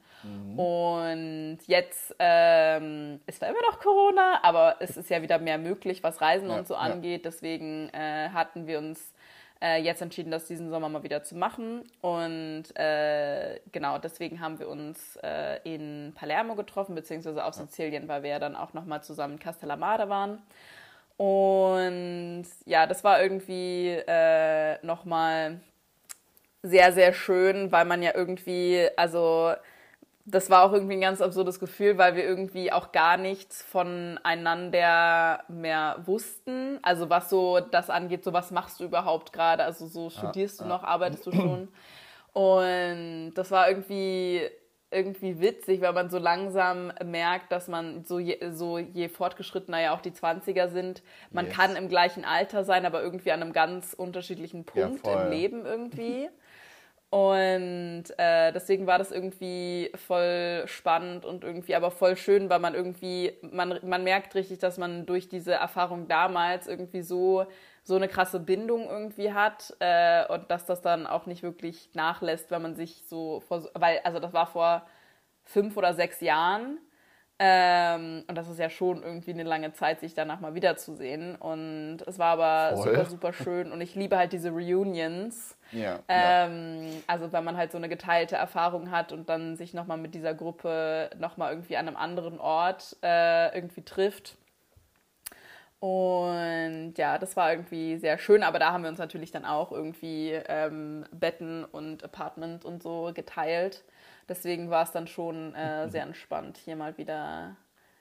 Und 0.57 1.59
jetzt 1.67 2.17
ähm, 2.19 3.21
ist 3.27 3.43
da 3.43 3.47
immer 3.49 3.63
noch 3.71 3.79
Corona, 3.81 4.41
aber 4.43 4.77
es 4.81 4.97
ist 4.97 5.11
ja 5.11 5.23
wieder 5.23 5.39
mehr 5.39 5.59
möglich, 5.59 6.03
was 6.03 6.21
Reisen 6.21 6.51
Ja, 6.51 6.57
und 6.59 6.67
so 6.67 6.75
ja. 6.75 6.81
angeht. 6.81 7.25
Deswegen 7.27 7.91
äh, 7.91 8.31
hatten 8.31 8.67
wir 8.67 8.79
uns 8.79 9.15
äh, 9.63 9.81
jetzt 9.83 10.03
entschieden, 10.03 10.31
das 10.31 10.47
diesen 10.47 10.71
Sommer 10.71 10.89
mal 10.89 11.03
wieder 11.03 11.23
zu 11.23 11.37
machen. 11.37 11.83
Und 12.01 12.65
äh, 12.75 13.61
genau, 13.73 13.99
deswegen 13.99 14.41
haben 14.41 14.59
wir 14.59 14.69
uns 14.69 15.17
äh, 15.23 15.59
in 15.65 16.13
Palermo 16.15 16.55
getroffen, 16.55 16.95
beziehungsweise 16.95 17.45
auf 17.45 17.55
Sizilien, 17.55 18.09
weil 18.09 18.23
wir 18.23 18.31
ja 18.31 18.39
dann 18.39 18.57
auch 18.57 18.75
nochmal 18.75 19.03
zusammen 19.03 19.35
in 19.35 19.41
Castellamare 19.41 20.09
waren. 20.09 20.43
Und 21.17 22.47
ja, 22.67 22.87
das 22.87 23.03
war 23.03 23.23
irgendwie 23.23 23.89
äh, 23.89 24.85
nochmal 24.85 25.61
sehr, 26.63 26.93
sehr 26.93 27.13
schön, 27.13 27.73
weil 27.73 27.85
man 27.85 28.03
ja 28.03 28.13
irgendwie, 28.15 28.89
also 28.97 29.55
das 30.29 30.51
war 30.51 30.65
auch 30.65 30.73
irgendwie 30.73 30.95
ein 30.95 31.01
ganz 31.01 31.21
absurdes 31.21 31.61
Gefühl, 31.61 31.99
weil 31.99 32.17
wir 32.17 32.25
irgendwie 32.25 32.73
auch 32.73 32.91
gar 32.91 33.17
nichts 33.17 33.63
voneinander 33.63 35.45
mehr 35.49 35.97
wussten. 36.05 36.79
Also 36.83 37.09
was 37.09 37.31
so 37.31 37.61
das 37.61 37.91
angeht, 37.91 38.25
so 38.25 38.33
was 38.33 38.51
machst 38.51 38.81
du 38.81 38.85
überhaupt 38.85 39.33
gerade? 39.33 39.63
Also 39.65 39.87
so 39.87 40.11
studierst 40.11 40.61
du 40.61 40.65
noch, 40.65 40.83
arbeitest 40.83 41.27
du 41.27 41.33
schon? 41.33 41.69
Und 42.33 43.35
das 43.35 43.51
war 43.51 43.69
irgendwie 43.69 44.43
irgendwie 44.91 45.41
witzig, 45.41 45.81
weil 45.81 45.93
man 45.93 46.11
so 46.11 46.19
langsam 46.19 46.93
merkt, 47.05 47.51
dass 47.51 47.67
man 47.67 48.05
so 48.05 48.19
je, 48.19 48.39
so 48.53 48.79
je 48.79 49.09
fortgeschrittener 49.09 49.81
ja 49.81 49.95
auch 49.95 50.01
die 50.01 50.13
20er 50.13 50.69
sind, 50.69 51.03
man 51.31 51.47
Yes. 51.47 51.55
kann 51.55 51.77
im 51.77 51.89
gleichen 51.89 52.25
Alter 52.25 52.65
sein, 52.65 52.87
aber 52.87 53.03
irgendwie 53.03 53.33
an 53.33 53.43
einem 53.43 53.53
ganz 53.53 53.95
unterschiedlichen 53.95 54.65
Punkt 54.65 55.01
voll. 55.01 55.25
im 55.25 55.31
Leben 55.31 55.67
irgendwie. 55.67 56.29
Und 57.09 58.05
äh, 58.19 58.53
deswegen 58.53 58.87
war 58.87 58.99
das 58.99 59.13
irgendwie 59.13 59.93
voll 59.95 60.65
spannend 60.67 61.25
und 61.25 61.45
irgendwie 61.45 61.77
aber 61.77 61.91
voll 61.91 62.17
schön, 62.17 62.51
weil 62.51 62.59
man 62.59 62.75
irgendwie, 62.75 63.33
man, 63.43 63.79
man 63.85 64.03
merkt 64.03 64.35
richtig, 64.35 64.59
dass 64.59 64.77
man 64.77 65.07
durch 65.07 65.29
diese 65.29 65.55
Erfahrung 65.55 66.09
damals 66.09 66.67
irgendwie 66.67 67.03
so, 67.03 67.47
so 67.85 67.95
eine 67.95 68.09
krasse 68.09 68.41
Bindung 68.41 68.89
irgendwie 68.89 69.33
hat 69.33 69.77
äh, 69.79 70.27
und 70.27 70.51
dass 70.51 70.67
das 70.67 70.83
dann 70.83 71.07
auch 71.07 71.27
nicht 71.27 71.45
wirklich 71.45 71.91
nachlässt, 71.95 72.51
wenn 72.51 72.63
man 72.63 72.75
sich 72.75 73.05
so, 73.09 73.41
vor, 73.41 73.69
weil, 73.75 74.01
also 74.03 74.19
das 74.19 74.33
war 74.33 74.47
vor 74.49 74.85
fünf 75.45 75.77
oder 75.77 75.95
sechs 75.95 76.21
Jahren 76.21 76.79
ähm, 77.39 78.25
und 78.27 78.35
das 78.37 78.49
ist 78.49 78.59
ja 78.59 78.71
schon 78.71 79.03
irgendwie 79.03 79.33
eine 79.33 79.43
lange 79.43 79.73
Zeit, 79.73 80.01
sich 80.01 80.15
danach 80.15 80.41
mal 80.41 80.55
wiederzusehen. 80.55 81.37
Und 81.37 81.99
es 82.07 82.19
war 82.19 82.39
aber 82.39 82.77
Voll. 82.77 82.95
super, 82.95 83.05
super 83.05 83.33
schön 83.33 83.73
und 83.73 83.81
ich 83.81 83.95
liebe 83.95 84.17
halt 84.17 84.33
diese 84.33 84.51
Reunions. 84.51 85.56
Ja. 85.73 86.01
ja. 86.09 86.47
Ähm, 86.47 87.03
also 87.07 87.33
wenn 87.33 87.45
man 87.45 87.57
halt 87.57 87.73
so 87.73 87.79
eine 87.79 87.89
geteilte 87.89 88.37
Erfahrung 88.37 88.91
hat 88.91 89.13
und 89.13 89.29
dann 89.29 89.57
sich 89.57 89.75
nochmal 89.75 89.99
mit 89.99 90.15
dieser 90.15 90.35
Gruppe 90.35 91.11
nochmal 91.19 91.53
irgendwie 91.53 91.77
an 91.77 91.89
einem 91.89 91.97
anderen 91.97 92.39
Ort 92.41 92.97
äh, 93.03 93.55
irgendwie 93.55 93.83
trifft. 93.83 94.37
Und 95.79 96.95
ja, 96.97 97.19
das 97.19 97.37
war 97.37 97.51
irgendwie 97.53 97.99
sehr 97.99 98.19
schön, 98.19 98.43
aber 98.43 98.59
da 98.59 98.73
haben 98.73 98.83
wir 98.83 98.89
uns 98.91 98.99
natürlich 98.99 99.31
dann 99.31 99.45
auch 99.45 99.73
irgendwie 99.73 100.33
ähm, 100.33 101.05
Betten 101.13 101.65
und 101.65 102.03
Apartment 102.03 102.65
und 102.65 102.83
so 102.83 103.11
geteilt. 103.15 103.85
Deswegen 104.29 104.71
war 104.71 104.85
es 104.85 104.93
dann 104.93 105.07
schon 105.07 105.55
äh, 105.55 105.89
sehr 105.91 106.03
entspannt, 106.05 106.59
hier 106.65 106.77
mal 106.77 106.97
wieder. 106.99 107.57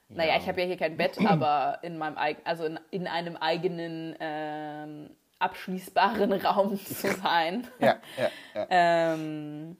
Naja, 0.08 0.34
Ja. 0.34 0.38
ich 0.40 0.48
habe 0.48 0.60
ja 0.60 0.66
hier 0.66 0.76
kein 0.78 0.96
Bett, 0.96 1.18
aber 1.26 1.80
in 1.82 1.98
meinem 1.98 2.16
eigen, 2.16 2.40
also 2.44 2.64
in, 2.64 2.80
in 2.90 3.06
einem 3.06 3.36
eigenen 3.36 4.16
ähm, 4.20 5.10
abschließbaren 5.38 6.32
Raum 6.44 6.78
zu 6.78 7.12
sein. 7.12 7.66
Ja, 7.78 7.96
ja, 8.16 8.30
ja. 8.54 8.66
Ähm, 8.70 9.76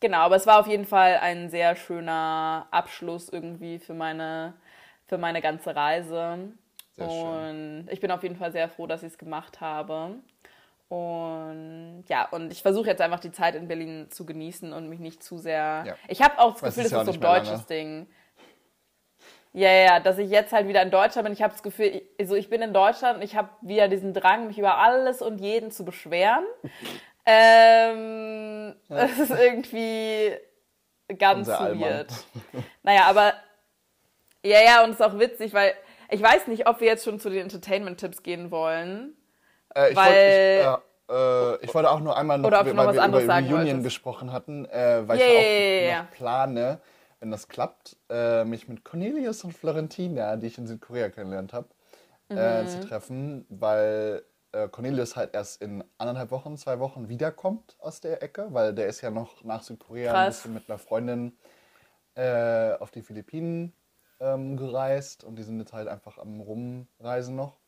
genau, 0.00 0.18
aber 0.18 0.36
es 0.36 0.46
war 0.46 0.60
auf 0.60 0.66
jeden 0.66 0.86
Fall 0.86 1.18
ein 1.20 1.50
sehr 1.50 1.76
schöner 1.76 2.68
Abschluss 2.70 3.28
irgendwie 3.28 3.78
für 3.78 3.94
meine, 3.94 4.54
für 5.06 5.18
meine 5.18 5.40
ganze 5.40 5.74
Reise. 5.74 6.52
Sehr 6.92 7.10
schön. 7.10 7.80
und 7.80 7.88
ich 7.90 8.00
bin 8.00 8.10
auf 8.10 8.22
jeden 8.22 8.36
Fall 8.36 8.50
sehr 8.50 8.68
froh, 8.68 8.86
dass 8.86 9.02
ich 9.02 9.12
es 9.12 9.18
gemacht 9.18 9.60
habe. 9.60 10.16
Und 10.88 12.04
ja, 12.08 12.26
und 12.30 12.50
ich 12.50 12.62
versuche 12.62 12.86
jetzt 12.86 13.02
einfach 13.02 13.20
die 13.20 13.30
Zeit 13.30 13.54
in 13.54 13.68
Berlin 13.68 14.06
zu 14.10 14.24
genießen 14.24 14.72
und 14.72 14.88
mich 14.88 15.00
nicht 15.00 15.22
zu 15.22 15.38
sehr. 15.38 15.84
Ja. 15.86 15.94
Ich 16.08 16.22
habe 16.22 16.38
auch 16.38 16.52
das 16.52 16.62
Gefühl, 16.62 16.84
ist 16.84 16.92
das 16.92 16.92
ja 16.92 17.00
ist 17.02 17.06
so 17.06 17.12
ein 17.12 17.20
deutsches 17.20 17.66
Ding. 17.66 18.06
Ja, 19.58 19.70
ja, 19.72 19.84
ja, 19.94 20.00
dass 20.00 20.18
ich 20.18 20.30
jetzt 20.30 20.52
halt 20.52 20.68
wieder 20.68 20.82
in 20.82 20.90
Deutschland 20.92 21.24
bin. 21.24 21.32
Ich 21.32 21.42
habe 21.42 21.52
das 21.52 21.64
Gefühl, 21.64 21.86
ich, 21.86 22.02
also 22.20 22.36
ich 22.36 22.48
bin 22.48 22.62
in 22.62 22.72
Deutschland 22.72 23.16
und 23.16 23.22
ich 23.24 23.34
habe 23.34 23.48
wieder 23.60 23.88
diesen 23.88 24.14
Drang, 24.14 24.46
mich 24.46 24.56
über 24.56 24.78
alles 24.78 25.20
und 25.20 25.38
jeden 25.40 25.72
zu 25.72 25.84
beschweren. 25.84 26.44
ähm, 27.26 28.74
Das 28.88 29.18
ist 29.18 29.30
irgendwie 29.30 30.32
ganz 31.18 31.48
weird. 31.48 32.12
Naja, 32.84 33.02
aber 33.06 33.32
ja, 34.44 34.60
ja, 34.64 34.84
und 34.84 34.90
es 34.90 35.00
ist 35.00 35.02
auch 35.02 35.18
witzig, 35.18 35.52
weil 35.54 35.74
ich 36.10 36.22
weiß 36.22 36.46
nicht, 36.46 36.68
ob 36.68 36.80
wir 36.80 36.86
jetzt 36.86 37.04
schon 37.04 37.18
zu 37.18 37.28
den 37.28 37.40
Entertainment-Tipps 37.42 38.22
gehen 38.22 38.50
wollen. 38.52 39.16
Äh, 39.74 39.90
ich, 39.90 39.96
Weil- 39.96 40.04
wollte, 40.06 40.78
ich, 41.08 41.14
äh, 41.16 41.54
äh, 41.54 41.58
ich 41.64 41.74
wollte 41.74 41.90
auch 41.90 42.00
nur 42.00 42.16
einmal 42.16 42.38
noch, 42.38 42.46
Oder 42.46 42.60
ob 42.60 42.64
du 42.66 42.70
weil 42.70 42.76
noch 42.76 42.86
was 42.86 42.94
wir 42.94 43.02
anderes 43.02 43.24
über 43.24 43.32
sagen 43.34 43.46
Reunion 43.46 43.66
wolltest. 43.66 43.84
gesprochen 43.84 44.32
hatten, 44.32 44.66
äh, 44.66 45.02
weil 45.06 45.18
Ja, 45.18 45.26
ich 45.26 45.32
ja, 45.32 45.38
auch 45.38 45.42
ja, 45.42 45.90
ja, 45.96 46.02
noch 46.04 46.10
plane, 46.12 46.80
wenn 47.20 47.30
das 47.30 47.48
klappt, 47.48 47.96
äh, 48.10 48.44
mich 48.44 48.68
mit 48.68 48.84
Cornelius 48.84 49.44
und 49.44 49.52
Florentina, 49.52 50.36
die 50.36 50.46
ich 50.48 50.58
in 50.58 50.66
Südkorea 50.66 51.10
kennengelernt 51.10 51.52
habe, 51.52 51.68
äh, 52.34 52.64
Mhm. 52.64 52.68
zu 52.68 52.80
treffen, 52.80 53.46
weil 53.48 54.24
äh, 54.52 54.68
Cornelius 54.68 55.16
halt 55.16 55.34
erst 55.34 55.60
in 55.62 55.84
anderthalb 55.98 56.30
Wochen, 56.30 56.56
zwei 56.56 56.78
Wochen 56.78 57.08
wiederkommt 57.08 57.76
aus 57.80 58.00
der 58.00 58.22
Ecke, 58.22 58.48
weil 58.52 58.74
der 58.74 58.86
ist 58.86 59.00
ja 59.00 59.10
noch 59.10 59.44
nach 59.44 59.62
Südkorea 59.62 60.14
ein 60.14 60.26
Krass. 60.26 60.36
bisschen 60.36 60.54
mit 60.54 60.68
einer 60.68 60.78
Freundin 60.78 61.36
äh, 62.14 62.72
auf 62.74 62.90
die 62.90 63.02
Philippinen 63.02 63.72
ähm, 64.20 64.56
gereist 64.56 65.24
und 65.24 65.36
die 65.36 65.42
sind 65.42 65.58
jetzt 65.60 65.72
halt 65.72 65.88
einfach 65.88 66.18
am 66.18 66.40
Rumreisen 66.40 67.36
noch. 67.36 67.58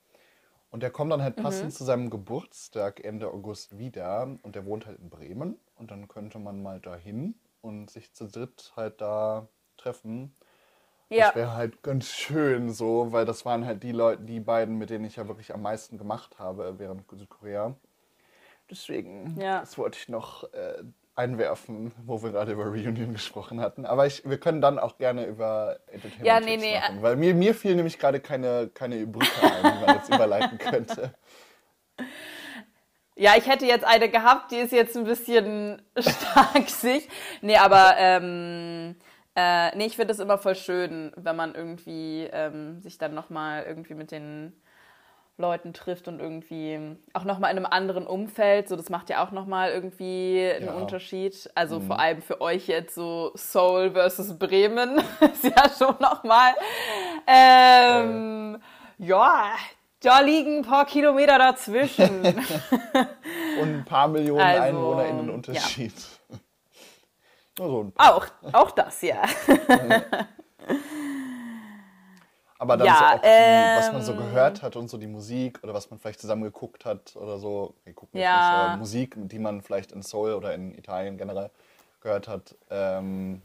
Und 0.70 0.82
der 0.82 0.90
kommt 0.90 1.12
dann 1.12 1.22
halt 1.22 1.36
passend 1.36 1.74
zu 1.74 1.84
seinem 1.84 2.10
Geburtstag 2.10 3.04
Ende 3.04 3.28
August 3.28 3.78
wieder 3.78 4.22
und 4.42 4.54
der 4.54 4.64
wohnt 4.66 4.86
halt 4.86 4.98
in 5.00 5.10
Bremen 5.10 5.58
und 5.76 5.90
dann 5.90 6.06
könnte 6.08 6.38
man 6.38 6.62
mal 6.62 6.80
dahin 6.80 7.34
und 7.62 7.90
sich 7.90 8.12
zu 8.12 8.26
dritt 8.28 8.72
halt 8.76 9.00
da 9.00 9.48
treffen. 9.76 10.34
Ja, 11.08 11.26
Das 11.26 11.34
wäre 11.34 11.52
halt 11.54 11.82
ganz 11.82 12.10
schön 12.10 12.72
so, 12.72 13.12
weil 13.12 13.24
das 13.24 13.44
waren 13.44 13.66
halt 13.66 13.82
die 13.82 13.92
Leute, 13.92 14.22
die 14.22 14.40
beiden, 14.40 14.78
mit 14.78 14.90
denen 14.90 15.04
ich 15.04 15.16
ja 15.16 15.26
wirklich 15.26 15.52
am 15.52 15.62
meisten 15.62 15.98
gemacht 15.98 16.38
habe 16.38 16.78
während 16.78 17.08
Südkorea. 17.10 17.74
Deswegen, 18.70 19.36
Ja. 19.40 19.60
das 19.60 19.76
wollte 19.76 19.98
ich 19.98 20.08
noch 20.08 20.44
äh, 20.52 20.84
einwerfen, 21.16 21.92
wo 22.06 22.22
wir 22.22 22.30
gerade 22.30 22.52
über 22.52 22.64
Reunion 22.66 23.12
gesprochen 23.12 23.60
hatten. 23.60 23.84
Aber 23.84 24.06
ich, 24.06 24.28
wir 24.28 24.38
können 24.38 24.60
dann 24.60 24.78
auch 24.78 24.96
gerne 24.98 25.26
über 25.26 25.80
Entertainment 25.88 26.26
Ja, 26.26 26.40
nee, 26.40 26.56
nee, 26.56 26.78
machen, 26.78 27.02
weil 27.02 27.16
mir, 27.16 27.34
mir 27.34 27.54
fiel 27.54 27.74
nämlich 27.74 27.98
gerade 27.98 28.20
keine, 28.20 28.68
keine 28.72 29.06
Brücke 29.06 29.26
ein, 29.42 29.62
die 29.62 29.86
man 29.86 29.96
jetzt 29.96 30.08
überleiten 30.08 30.58
könnte. 30.58 31.14
Ja, 33.20 33.34
ich 33.36 33.46
hätte 33.46 33.66
jetzt 33.66 33.84
eine 33.84 34.08
gehabt, 34.08 34.50
die 34.50 34.56
ist 34.56 34.72
jetzt 34.72 34.96
ein 34.96 35.04
bisschen 35.04 35.82
stark 35.98 36.70
sich. 36.70 37.06
Nee, 37.42 37.58
aber 37.58 37.94
ähm, 37.98 38.96
äh, 39.36 39.76
nee, 39.76 39.84
ich 39.84 39.96
finde 39.96 40.14
es 40.14 40.20
immer 40.20 40.38
voll 40.38 40.54
schön, 40.54 41.12
wenn 41.16 41.36
man 41.36 41.54
irgendwie 41.54 42.30
ähm, 42.32 42.80
sich 42.80 42.96
dann 42.96 43.12
nochmal 43.12 43.64
irgendwie 43.64 43.92
mit 43.92 44.10
den 44.10 44.58
Leuten 45.36 45.74
trifft 45.74 46.08
und 46.08 46.18
irgendwie 46.18 46.96
auch 47.12 47.24
nochmal 47.24 47.50
in 47.50 47.58
einem 47.58 47.66
anderen 47.66 48.06
Umfeld. 48.06 48.70
So, 48.70 48.76
das 48.76 48.88
macht 48.88 49.10
ja 49.10 49.22
auch 49.22 49.32
nochmal 49.32 49.70
irgendwie 49.70 50.50
einen 50.56 50.68
Ja. 50.68 50.72
Unterschied. 50.72 51.50
Also 51.54 51.80
vor 51.80 52.00
allem 52.00 52.22
für 52.22 52.40
euch 52.40 52.68
jetzt 52.68 52.94
so 52.94 53.32
Seoul 53.34 53.90
versus 53.90 54.38
Bremen 54.38 54.96
ist 55.20 55.44
ja 55.44 55.68
schon 55.78 55.96
nochmal. 56.00 56.54
Ähm, 57.26 58.62
ja, 58.96 59.56
da 60.00 60.20
liegen 60.20 60.58
ein 60.58 60.62
paar 60.62 60.86
Kilometer 60.86 61.38
dazwischen. 61.38 62.22
Und 63.60 63.78
ein 63.80 63.84
paar 63.84 64.08
Millionen 64.08 64.40
Also, 64.40 64.60
EinwohnerInnen 64.60 65.26
ja. 65.28 65.32
Unterschied. 65.34 65.94
Nur 67.58 67.68
so. 67.68 67.92
Auch, 67.96 68.26
auch 68.52 68.70
das, 68.70 69.02
ja. 69.02 69.22
Aber 72.58 72.76
dann 72.76 72.86
Ja, 72.86 72.96
so 72.98 73.04
auch, 73.04 73.22
die, 73.22 73.76
was 73.76 73.92
man 73.92 74.02
so 74.02 74.12
ähm, 74.12 74.18
gehört 74.18 74.62
hat 74.62 74.76
und 74.76 74.88
so 74.88 74.98
die 74.98 75.06
Musik 75.06 75.60
oder 75.62 75.72
was 75.74 75.90
man 75.90 75.98
vielleicht 75.98 76.20
zusammen 76.20 76.42
geguckt 76.42 76.84
hat 76.84 77.16
oder 77.16 77.38
so. 77.38 77.74
Okay, 77.82 77.94
gucken 77.94 78.20
Ja. 78.20 78.36
nicht, 78.36 78.52
aber 78.52 78.76
Musik, 78.78 79.14
die 79.16 79.38
man 79.38 79.62
vielleicht 79.62 79.92
in 79.92 80.02
Seoul 80.02 80.34
oder 80.34 80.54
in 80.54 80.76
Italien 80.76 81.16
generell 81.16 81.50
gehört 82.02 82.28
hat, 82.28 82.54
ähm, 82.70 83.40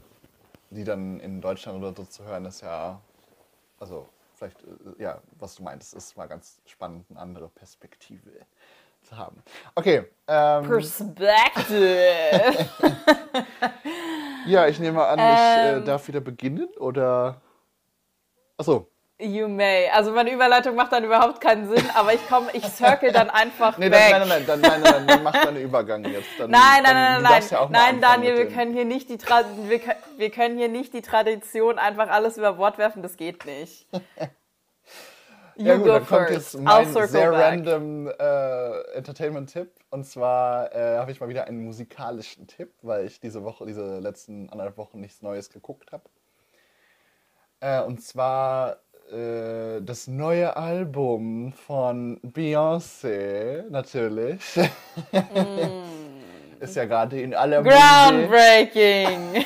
die 0.70 0.84
dann 0.84 1.20
in 1.20 1.40
Deutschland 1.40 1.78
oder 1.78 1.94
so 1.96 2.04
zu 2.04 2.24
hören, 2.24 2.44
ist 2.44 2.60
ja, 2.60 3.00
also 3.80 4.06
vielleicht, 4.36 4.62
äh, 4.62 5.02
ja, 5.02 5.22
was 5.38 5.56
du 5.56 5.62
meinst, 5.62 5.94
ist 5.94 6.16
mal 6.16 6.26
ganz 6.26 6.60
spannend, 6.66 7.06
eine 7.10 7.18
andere 7.18 7.48
Perspektive 7.48 8.30
zu 9.02 9.16
haben. 9.16 9.42
Okay, 9.74 10.04
ähm, 10.26 10.66
Perspective. 10.66 11.98
ja, 14.46 14.66
ich 14.68 14.78
nehme 14.78 15.04
an, 15.04 15.18
ich 15.18 15.24
Ähm. 15.24 15.82
äh, 15.82 15.84
darf 15.84 16.06
wieder 16.08 16.20
beginnen 16.20 16.68
oder. 16.78 17.40
Achso, 18.58 18.90
You 19.18 19.48
may. 19.48 19.88
Also 19.88 20.12
meine 20.12 20.30
Überleitung 20.30 20.74
macht 20.74 20.92
dann 20.92 21.02
überhaupt 21.02 21.40
keinen 21.40 21.68
Sinn, 21.74 21.88
aber 21.94 22.12
ich 22.12 22.28
komme, 22.28 22.48
ich 22.52 22.64
circle 22.66 23.12
dann 23.12 23.30
einfach 23.30 23.78
Nee, 23.78 23.88
dann, 23.88 24.00
weg. 24.00 24.10
nein, 24.10 24.28
nein, 24.28 24.28
nein, 24.28 24.46
dann, 24.46 24.60
nein, 24.60 24.80
nein, 24.82 24.92
nein, 24.92 25.06
dann 25.06 25.22
mach 25.22 25.32
deinen 25.32 25.56
Übergang 25.56 26.04
jetzt. 26.04 26.28
Dann, 26.38 26.50
Nein, 26.50 26.60
nein, 26.82 26.84
dann, 26.84 27.22
nein, 27.22 27.22
nein, 27.22 27.42
ja 27.50 27.68
nein, 27.70 28.00
Daniel, 28.02 28.36
wir 28.36 28.48
können 28.48 28.74
hier 28.74 28.84
nicht 28.84 29.08
die 29.08 29.16
Tra 29.16 29.42
wir, 29.68 29.78
können, 29.78 29.98
wir 30.18 30.30
können 30.30 30.58
hier 30.58 30.68
nicht 30.68 30.92
die 30.92 31.00
Tradition 31.00 31.78
einfach 31.78 32.10
alles 32.10 32.36
über 32.36 32.52
Bord 32.54 32.76
werfen, 32.76 33.02
das 33.02 33.16
geht 33.16 33.46
nicht. 33.46 33.86
You 35.58 35.64
Ja 35.64 35.76
gut, 35.78 35.88
dann 35.88 36.06
kommt 36.06 36.28
first. 36.28 36.52
jetzt 36.54 36.62
mein 36.62 36.92
sehr 37.08 37.30
back. 37.30 37.40
random 37.42 38.08
äh, 38.08 38.80
Entertainment-Tipp. 38.96 39.70
Und 39.88 40.04
zwar 40.04 40.70
äh, 40.74 40.98
habe 40.98 41.10
ich 41.12 41.20
mal 41.20 41.30
wieder 41.30 41.46
einen 41.46 41.64
musikalischen 41.64 42.46
Tipp, 42.46 42.74
weil 42.82 43.06
ich 43.06 43.20
diese 43.20 43.42
Woche, 43.42 43.64
diese 43.64 43.98
letzten 44.00 44.50
anderthalb 44.50 44.76
Wochen 44.76 45.00
nichts 45.00 45.22
Neues 45.22 45.48
geguckt 45.48 45.92
habe. 45.92 46.04
Äh, 47.60 47.80
und 47.82 48.02
zwar 48.02 48.80
äh, 49.12 49.82
das 49.82 50.06
neue 50.06 50.56
Album 50.56 51.52
von 51.52 52.20
Beyoncé, 52.22 53.68
natürlich. 53.70 54.40
Ist 56.60 56.76
ja 56.76 56.86
gerade 56.86 57.20
in 57.20 57.34
aller. 57.34 57.62
Groundbreaking. 57.62 59.44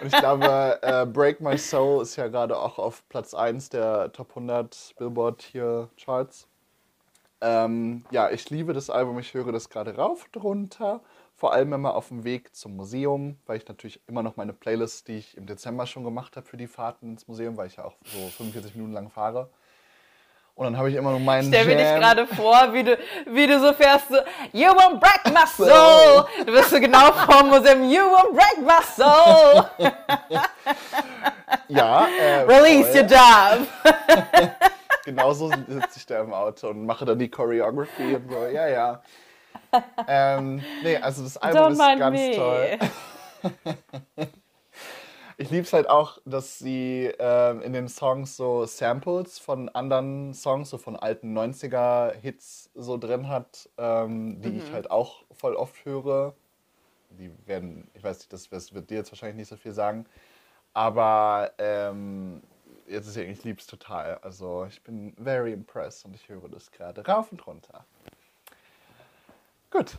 Und 0.00 0.06
ich 0.06 0.12
glaube, 0.12 0.78
äh, 0.82 1.06
Break 1.06 1.40
My 1.40 1.56
Soul 1.56 2.02
ist 2.02 2.16
ja 2.16 2.28
gerade 2.28 2.56
auch 2.56 2.78
auf 2.78 3.02
Platz 3.08 3.32
1 3.34 3.70
der 3.70 4.12
Top 4.12 4.30
100 4.30 4.94
Billboard 4.98 5.42
hier 5.42 5.88
Charts. 5.96 6.46
Ähm, 7.40 8.04
ja, 8.10 8.30
ich 8.30 8.50
liebe 8.50 8.74
das 8.74 8.90
Album, 8.90 9.18
ich 9.18 9.32
höre 9.32 9.52
das 9.52 9.70
gerade 9.70 9.96
rauf 9.96 10.26
drunter. 10.32 11.00
Vor 11.40 11.54
allem 11.54 11.72
immer 11.72 11.94
auf 11.94 12.08
dem 12.08 12.24
Weg 12.24 12.54
zum 12.54 12.76
Museum, 12.76 13.38
weil 13.46 13.56
ich 13.56 13.66
natürlich 13.66 13.98
immer 14.06 14.22
noch 14.22 14.36
meine 14.36 14.52
Playlist, 14.52 15.08
die 15.08 15.16
ich 15.16 15.38
im 15.38 15.46
Dezember 15.46 15.86
schon 15.86 16.04
gemacht 16.04 16.36
habe 16.36 16.46
für 16.46 16.58
die 16.58 16.66
Fahrten 16.66 17.12
ins 17.12 17.26
Museum, 17.28 17.56
weil 17.56 17.66
ich 17.68 17.76
ja 17.76 17.86
auch 17.86 17.94
so 18.04 18.18
45 18.28 18.74
Minuten 18.74 18.92
lang 18.92 19.08
fahre. 19.08 19.48
Und 20.54 20.66
dann 20.66 20.76
habe 20.76 20.90
ich 20.90 20.96
immer 20.96 21.12
noch 21.12 21.18
meinen 21.18 21.48
Stell 21.48 21.64
mir 21.64 21.76
dich 21.76 21.86
gerade 21.86 22.26
vor, 22.26 22.74
wie 22.74 22.84
du, 22.84 22.98
wie 23.24 23.46
du 23.46 23.58
so 23.58 23.72
fährst, 23.72 24.08
so, 24.10 24.16
You 24.52 24.68
won't 24.68 25.00
break 25.00 25.32
my 25.32 25.46
soul. 25.46 26.26
Du 26.44 26.52
bist 26.52 26.68
so 26.68 26.78
genau 26.78 27.10
vor 27.10 27.42
Museum, 27.44 27.88
You 27.90 28.02
won't 28.02 28.34
break 28.34 28.58
my 28.58 28.84
soul. 28.84 29.64
Ja, 31.68 32.06
äh, 32.06 32.40
Release 32.42 32.90
voll. 32.90 33.00
your 33.00 33.08
job. 33.08 33.66
Genauso 35.06 35.48
sitze 35.48 35.96
ich 35.96 36.04
da 36.04 36.20
im 36.20 36.34
Auto 36.34 36.68
und 36.68 36.84
mache 36.84 37.06
dann 37.06 37.18
die 37.18 37.30
Choreography 37.30 38.16
und 38.16 38.30
so. 38.30 38.44
Ja, 38.52 38.68
ja. 38.68 39.02
Ähm, 40.06 40.66
nee, 40.80 40.96
also 40.96 41.22
das 41.22 41.36
Album 41.36 41.68
Don't 41.68 41.70
ist 41.72 41.96
ganz 41.98 42.30
me. 42.30 42.36
toll. 42.36 42.78
Ich 45.36 45.50
liebe 45.50 45.62
es 45.62 45.72
halt 45.72 45.88
auch, 45.88 46.18
dass 46.26 46.58
sie 46.58 47.10
ähm, 47.18 47.62
in 47.62 47.72
den 47.72 47.88
Songs 47.88 48.36
so 48.36 48.66
Samples 48.66 49.38
von 49.38 49.70
anderen 49.70 50.34
Songs, 50.34 50.68
so 50.68 50.76
von 50.76 50.96
alten 50.96 51.32
90er-Hits 51.32 52.70
so 52.74 52.98
drin 52.98 53.28
hat, 53.28 53.68
ähm, 53.78 54.42
die 54.42 54.50
Mhm. 54.50 54.58
ich 54.58 54.72
halt 54.72 54.90
auch 54.90 55.24
voll 55.32 55.54
oft 55.54 55.84
höre. 55.86 56.34
Die 57.10 57.30
werden, 57.46 57.90
ich 57.94 58.04
weiß 58.04 58.18
nicht, 58.18 58.32
das, 58.32 58.48
das 58.50 58.74
wird 58.74 58.90
dir 58.90 58.96
jetzt 58.98 59.12
wahrscheinlich 59.12 59.36
nicht 59.36 59.48
so 59.48 59.56
viel 59.56 59.72
sagen, 59.72 60.06
aber 60.74 61.52
ähm, 61.58 62.42
jetzt 62.88 63.16
ich 63.16 63.44
liebe 63.44 63.60
es 63.60 63.66
total. 63.66 64.18
Also 64.18 64.66
ich 64.66 64.82
bin 64.82 65.14
very 65.22 65.52
impressed 65.52 66.04
und 66.04 66.14
ich 66.14 66.28
höre 66.28 66.48
das 66.48 66.70
gerade 66.70 67.06
rauf 67.06 67.32
und 67.32 67.46
runter. 67.46 67.84
Gut. 69.70 69.98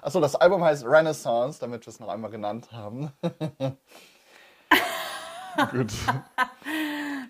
Achso, 0.00 0.20
das 0.20 0.34
Album 0.34 0.64
heißt 0.64 0.84
Renaissance, 0.84 1.60
damit 1.60 1.86
wir 1.86 1.90
es 1.90 2.00
noch 2.00 2.08
einmal 2.08 2.30
genannt 2.30 2.72
haben. 2.72 3.12
Gut. 5.70 5.92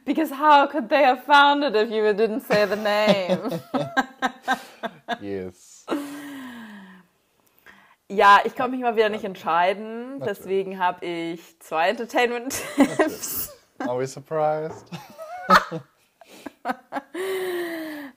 Because 0.05 0.31
how 0.31 0.67
could 0.67 0.89
they 0.89 1.05
have 1.05 1.25
found 1.25 1.65
it 1.65 1.75
if 1.75 1.91
you 1.91 2.03
didn't 2.15 2.41
say 2.41 2.67
the 2.67 2.77
name? 2.77 3.61
yes. 5.21 5.85
Ja, 8.09 8.41
ich 8.45 8.55
konnte 8.55 8.73
mich 8.73 8.81
mal 8.81 8.97
wieder 8.97 9.09
nicht 9.09 9.25
entscheiden. 9.25 10.19
Natürlich. 10.19 10.39
Deswegen 10.39 10.79
habe 10.79 11.05
ich 11.05 11.59
zwei 11.61 11.89
Entertainment-Tipps. 11.89 13.53
Are 13.81 13.99
we 13.99 14.07
surprised? 14.07 14.87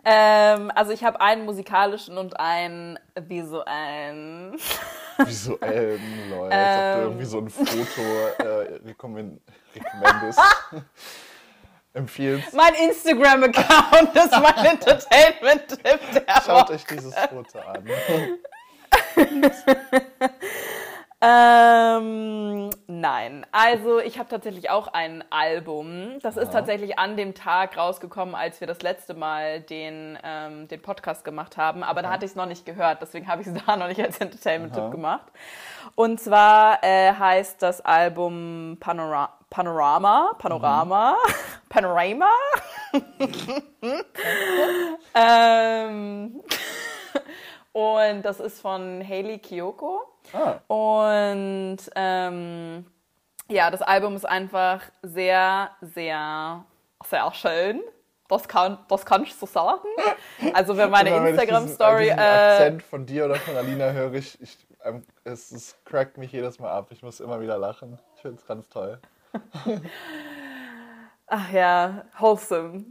ähm, 0.05 0.71
also 0.75 0.91
ich 0.91 1.03
habe 1.03 1.19
einen 1.19 1.45
musikalischen 1.45 2.17
und 2.17 2.39
einen 2.39 2.99
visuellen. 3.15 4.57
Visuellen, 5.17 6.29
Leute. 6.29 6.49
Ähm, 6.51 6.61
als 6.61 6.77
ob 6.77 6.95
du 6.95 7.01
irgendwie 7.01 7.25
so 7.25 7.37
ein 7.39 7.49
Foto 7.49 8.01
äh, 8.39 8.79
rekommendest. 8.85 10.39
Empfiehlst. 11.93 12.53
Mein 12.53 12.73
Instagram-Account 12.73 14.15
ist 14.15 14.31
mein 14.31 14.65
Entertainment-Tipp 14.65 16.25
Schaut 16.45 16.69
euch 16.69 16.83
dieses 16.83 17.15
Foto 17.15 17.59
an. 17.59 17.85
ähm, 21.25 22.69
nein, 22.87 23.45
also 23.51 23.99
ich 23.99 24.19
habe 24.19 24.29
tatsächlich 24.29 24.69
auch 24.69 24.87
ein 24.87 25.23
Album. 25.31 26.19
Das 26.21 26.37
ist 26.37 26.51
tatsächlich 26.51 26.99
an 26.99 27.17
dem 27.17 27.33
Tag 27.33 27.77
rausgekommen, 27.77 28.35
als 28.35 28.59
wir 28.59 28.67
das 28.67 28.81
letzte 28.81 29.15
Mal 29.15 29.61
den, 29.61 30.19
ähm, 30.23 30.67
den 30.67 30.81
Podcast 30.81 31.25
gemacht 31.25 31.57
haben. 31.57 31.83
Aber 31.83 32.01
Aha. 32.01 32.07
da 32.07 32.13
hatte 32.13 32.25
ich 32.25 32.31
es 32.31 32.35
noch 32.35 32.45
nicht 32.45 32.65
gehört, 32.65 33.01
deswegen 33.01 33.27
habe 33.27 33.41
ich 33.41 33.47
es 33.47 33.53
da 33.65 33.75
noch 33.75 33.87
nicht 33.87 34.01
als 34.01 34.19
Entertainment-Tipp 34.19 34.91
gemacht. 34.91 35.25
Und 35.95 36.19
zwar 36.19 36.83
äh, 36.83 37.13
heißt 37.13 37.61
das 37.61 37.81
Album 37.81 38.77
Panora 38.79 39.29
Panorama, 39.49 40.33
Panorama, 40.37 41.13
mhm. 41.13 41.17
Panorama. 41.69 42.29
ähm, 45.15 46.41
und 47.75 48.21
das 48.21 48.39
ist 48.39 48.61
von 48.61 49.01
Hayley 49.05 49.37
Kiyoko. 49.37 50.03
Ah. 50.31 50.61
Und 50.73 51.77
ähm, 51.93 52.85
ja, 53.49 53.69
das 53.69 53.81
Album 53.81 54.15
ist 54.15 54.23
einfach 54.23 54.81
sehr, 55.01 55.71
sehr, 55.81 56.63
sehr 57.05 57.33
schön. 57.33 57.81
Das 58.29 58.47
kann, 58.47 58.77
das 58.87 59.05
kann 59.05 59.23
ich 59.23 59.35
so 59.35 59.45
sagen. 59.45 59.89
Also 60.53 60.77
wenn 60.77 60.89
meine 60.89 61.09
Instagram-Story... 61.09 62.07
Äh, 62.07 62.13
Akzent 62.13 62.83
von 62.83 63.05
dir 63.05 63.25
oder 63.25 63.35
von 63.35 63.57
Alina 63.57 63.91
höre 63.91 64.13
ich, 64.13 64.41
ich 64.41 64.57
ähm, 64.85 65.03
es, 65.25 65.51
es 65.51 65.75
crackt 65.83 66.17
mich 66.17 66.31
jedes 66.31 66.59
Mal 66.59 66.71
ab. 66.71 66.87
Ich 66.91 67.03
muss 67.03 67.19
immer 67.19 67.41
wieder 67.41 67.57
lachen. 67.57 67.99
Ich 68.15 68.21
finde 68.21 68.39
es 68.39 68.47
ganz 68.47 68.69
toll. 68.69 68.99
Ach 71.27 71.51
ja, 71.51 72.05
wholesome. 72.17 72.85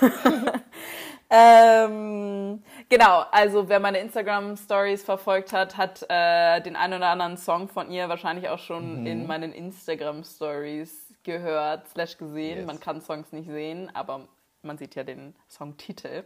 ähm, 1.30 2.62
genau, 2.88 3.24
also 3.30 3.68
wer 3.68 3.78
meine 3.78 3.98
Instagram-Stories 3.98 5.04
verfolgt 5.04 5.52
hat, 5.52 5.76
hat 5.76 6.04
äh, 6.08 6.60
den 6.60 6.74
einen 6.74 6.94
oder 6.94 7.08
anderen 7.08 7.36
Song 7.36 7.68
von 7.68 7.90
ihr 7.90 8.08
wahrscheinlich 8.08 8.48
auch 8.48 8.58
schon 8.58 9.00
mhm. 9.00 9.06
in 9.06 9.26
meinen 9.28 9.52
Instagram-Stories 9.52 11.14
gehört, 11.22 11.88
slash 11.88 12.18
gesehen. 12.18 12.58
Yes. 12.58 12.66
Man 12.66 12.80
kann 12.80 13.00
Songs 13.00 13.30
nicht 13.30 13.48
sehen, 13.48 13.94
aber 13.94 14.26
man 14.62 14.76
sieht 14.76 14.96
ja 14.96 15.04
den 15.04 15.34
Songtitel 15.48 16.24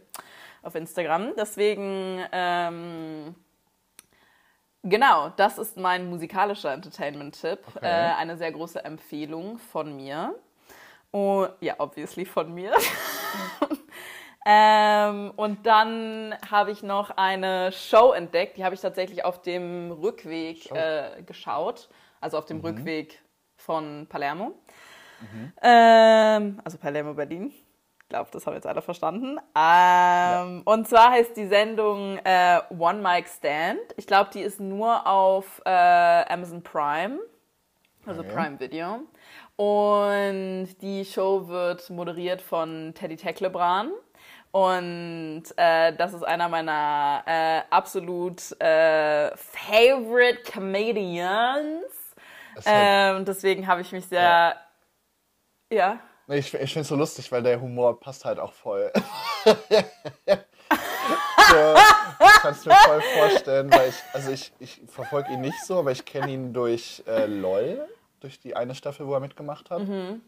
auf 0.63 0.73
Instagram. 0.73 1.33
Deswegen, 1.37 2.25
ähm, 2.31 3.35
genau, 4.81 5.29
das 5.37 5.59
ist 5.59 5.77
mein 5.77 6.09
musikalischer 6.09 6.73
Entertainment-Tipp. 6.73 7.59
Okay. 7.75 7.85
Äh, 7.85 8.15
eine 8.15 8.37
sehr 8.37 8.51
große 8.51 8.83
Empfehlung 8.83 9.59
von 9.59 9.95
mir. 9.95 10.33
Oh, 11.11 11.45
ja, 11.61 11.75
obviously 11.77 12.25
von 12.25 12.53
mir. 12.53 12.73
ähm, 14.45 15.31
und 15.35 15.65
dann 15.65 16.35
habe 16.49 16.71
ich 16.71 16.83
noch 16.83 17.09
eine 17.17 17.71
Show 17.71 18.11
entdeckt, 18.11 18.57
die 18.57 18.63
habe 18.63 18.75
ich 18.75 18.81
tatsächlich 18.81 19.25
auf 19.25 19.41
dem 19.41 19.91
Rückweg 19.91 20.71
äh, 20.71 21.23
geschaut, 21.23 21.89
also 22.21 22.37
auf 22.37 22.45
dem 22.45 22.57
mhm. 22.57 22.65
Rückweg 22.65 23.21
von 23.57 24.05
Palermo. 24.07 24.53
Mhm. 25.21 25.53
Ähm, 25.63 26.61
also 26.63 26.77
Palermo, 26.77 27.15
Berlin. 27.15 27.53
Ich 28.03 28.09
glaube, 28.09 28.29
das 28.31 28.45
haben 28.45 28.53
jetzt 28.53 28.67
alle 28.67 28.83
verstanden. 28.83 29.39
Ähm, 29.39 29.41
ja. 29.55 30.61
Und 30.63 30.87
zwar 30.87 31.09
heißt 31.09 31.35
die 31.35 31.47
Sendung 31.47 32.19
äh, 32.23 32.61
One 32.77 33.01
Mic 33.01 33.27
Stand. 33.27 33.79
Ich 33.97 34.05
glaube, 34.05 34.29
die 34.31 34.41
ist 34.41 34.59
nur 34.59 35.07
auf 35.07 35.59
äh, 35.65 35.69
Amazon 35.69 36.61
Prime, 36.61 37.17
also 38.05 38.21
okay. 38.21 38.31
Prime 38.31 38.59
Video. 38.59 38.99
Und 39.55 40.67
die 40.81 41.03
Show 41.03 41.47
wird 41.47 41.89
moderiert 41.89 42.43
von 42.43 42.93
Teddy 42.93 43.15
Teklebran. 43.15 43.91
Und 44.55 45.43
äh, 45.57 45.93
das 45.97 46.13
ist 46.13 46.23
einer 46.23 46.47
meiner 46.47 47.23
äh, 47.25 47.63
absolut 47.69 48.39
äh, 48.61 49.35
favorite 49.35 50.49
Comedians. 50.49 51.83
Ähm, 52.65 53.25
deswegen 53.25 53.67
habe 53.67 53.81
ich 53.81 53.91
mich 53.91 54.05
sehr. 54.05 54.55
Ja. 55.69 55.75
ja. 55.75 55.99
Ich, 56.29 56.53
ich 56.53 56.71
finde 56.71 56.83
es 56.83 56.87
so 56.87 56.95
lustig, 56.95 57.29
weil 57.33 57.43
der 57.43 57.59
Humor 57.59 57.99
passt 57.99 58.23
halt 58.23 58.39
auch 58.39 58.53
voll. 58.53 58.93
so, 59.43 59.53
kannst 62.39 62.65
du 62.65 62.69
mir 62.69 62.75
voll 62.77 63.01
vorstellen, 63.01 63.69
weil 63.73 63.89
ich, 63.89 64.01
also 64.13 64.31
ich, 64.31 64.53
ich 64.59 64.81
verfolge 64.87 65.33
ihn 65.33 65.41
nicht 65.41 65.65
so, 65.65 65.79
aber 65.79 65.91
ich 65.91 66.05
kenne 66.05 66.31
ihn 66.31 66.53
durch 66.53 67.03
äh, 67.07 67.25
LOL 67.25 67.89
durch 68.21 68.39
die 68.39 68.55
eine 68.55 68.73
Staffel, 68.73 69.05
wo 69.05 69.13
er 69.13 69.19
mitgemacht 69.19 69.69
hat. 69.69 69.81
Mhm. 69.81 70.21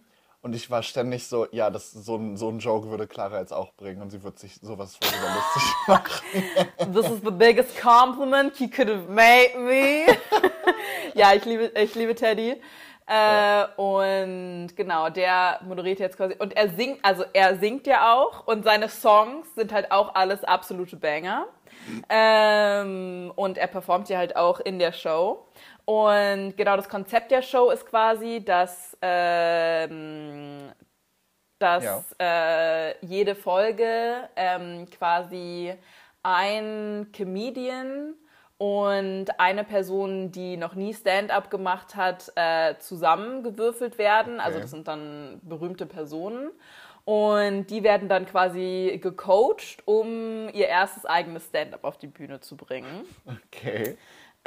Und 0.48 0.56
ich 0.56 0.72
war 0.72 0.82
ständig 0.82 1.28
so, 1.28 1.46
ja, 1.52 1.70
das, 1.70 1.92
so, 1.92 2.16
ein, 2.16 2.38
so 2.38 2.48
ein 2.48 2.60
Joke 2.60 2.90
würde 2.90 3.06
Clara 3.06 3.38
jetzt 3.42 3.52
auch 3.52 3.74
bringen 3.74 4.02
und 4.02 4.12
sie 4.12 4.24
wird 4.24 4.40
sich 4.40 4.56
sowas 4.62 4.96
voll 4.96 5.10
lustig 5.36 5.74
machen. 5.88 6.94
This 6.94 7.12
is 7.12 7.20
the 7.22 7.32
biggest 7.32 7.78
compliment 7.78 8.58
you 8.58 8.70
could 8.70 8.88
have 8.88 9.10
made 9.10 9.60
me. 9.60 10.06
ja, 11.16 11.34
ich 11.34 11.44
liebe, 11.44 11.66
ich 11.76 11.94
liebe 11.96 12.16
Teddy. 12.16 12.52
Äh, 12.52 13.14
ja. 13.14 13.66
Und 13.76 14.70
genau, 14.78 15.10
der 15.10 15.60
moderiert 15.66 16.00
jetzt 16.00 16.16
quasi. 16.16 16.36
Und 16.40 16.56
er 16.56 16.70
singt, 16.70 17.04
also 17.04 17.26
er 17.34 17.58
singt 17.58 17.86
ja 17.86 18.14
auch 18.14 18.48
und 18.48 18.64
seine 18.64 18.88
Songs 18.88 19.54
sind 19.54 19.74
halt 19.74 19.92
auch 19.92 20.16
alles 20.16 20.46
absolute 20.46 20.96
Banger. 20.96 21.48
Ähm, 22.08 23.34
und 23.36 23.58
er 23.58 23.68
performt 23.68 24.08
ja 24.08 24.18
halt 24.18 24.38
auch 24.38 24.62
in 24.62 24.80
der 24.80 24.94
Show. 24.94 25.46
Und 25.90 26.58
genau 26.58 26.76
das 26.76 26.90
Konzept 26.90 27.32
der 27.32 27.42
Show 27.42 27.70
ist 27.70 27.86
quasi, 27.86 28.44
dass, 28.44 28.98
ähm, 29.02 30.70
dass 31.60 31.84
ja. 32.20 32.90
äh, 32.90 33.06
jede 33.06 33.36
Folge 33.36 34.28
ähm, 34.36 34.86
quasi 34.90 35.74
ein 36.24 37.08
Comedian 37.16 38.16
und 38.58 39.40
eine 39.40 39.64
Person, 39.64 40.30
die 40.34 40.58
noch 40.58 40.76
nie 40.76 40.94
Stand-up 40.94 41.50
gemacht 41.50 41.96
hat, 41.96 42.34
äh, 42.36 42.76
zusammengewürfelt 42.80 43.98
werden. 43.98 44.42
Also 44.42 44.42
okay. 44.42 44.46
Also 44.48 44.60
das 44.60 44.72
sind 44.72 44.90
dann 44.90 45.40
berühmte 45.42 45.86
Personen. 45.86 46.50
Und 47.06 47.68
die 47.68 47.84
werden 47.84 48.10
dann 48.10 48.26
quasi 48.26 49.00
gecoacht, 49.02 49.84
um 49.86 50.50
ihr 50.50 50.68
erstes 50.68 51.06
eigenes 51.06 51.46
Stand-up 51.46 51.86
auf 51.86 51.98
die 51.98 52.08
Bühne 52.08 52.42
zu 52.42 52.58
bringen. 52.58 53.06
Okay. 53.26 53.98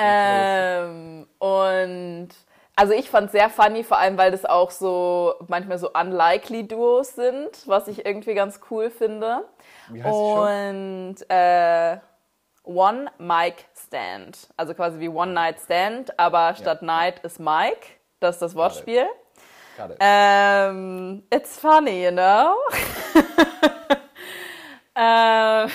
Ähm, 0.01 1.27
und 1.39 2.29
also 2.77 2.95
ich 2.95 3.11
fand 3.11 3.27
es 3.27 3.33
sehr 3.33 3.51
funny, 3.51 3.85
vor 3.85 3.99
allem 3.99 4.17
weil 4.17 4.31
das 4.31 4.45
auch 4.47 4.71
so 4.71 5.35
manchmal 5.49 5.79
so 5.79 5.91
unlikely 5.93 6.67
Duos 6.67 7.15
sind, 7.15 7.51
was 7.67 7.89
ich 7.89 8.07
irgendwie 8.07 8.35
ganz 8.35 8.61
cool 8.71 8.91
finde. 8.91 9.45
Wie 9.91 10.03
heißt 10.03 10.15
und 10.15 11.17
äh, 11.29 11.99
One 12.65 13.11
Mic 13.19 13.65
Stand. 13.77 14.49
Also 14.57 14.75
quasi 14.75 14.99
wie 15.01 15.09
One 15.09 15.33
Night 15.33 15.61
Stand, 15.61 16.19
aber 16.19 16.55
statt 16.55 16.79
ja. 16.81 16.87
Night 16.87 17.19
ist 17.21 17.39
Mike. 17.41 17.87
Das 18.21 18.37
ist 18.37 18.43
das 18.43 18.55
Wortspiel. 18.55 19.05
Got 19.05 19.11
it. 19.11 19.17
Got 19.77 19.91
it. 19.91 19.97
Ähm, 20.01 21.23
it's 21.31 21.59
funny, 21.59 22.05
you 22.05 22.11
know? 22.11 22.55
äh, 24.95 25.67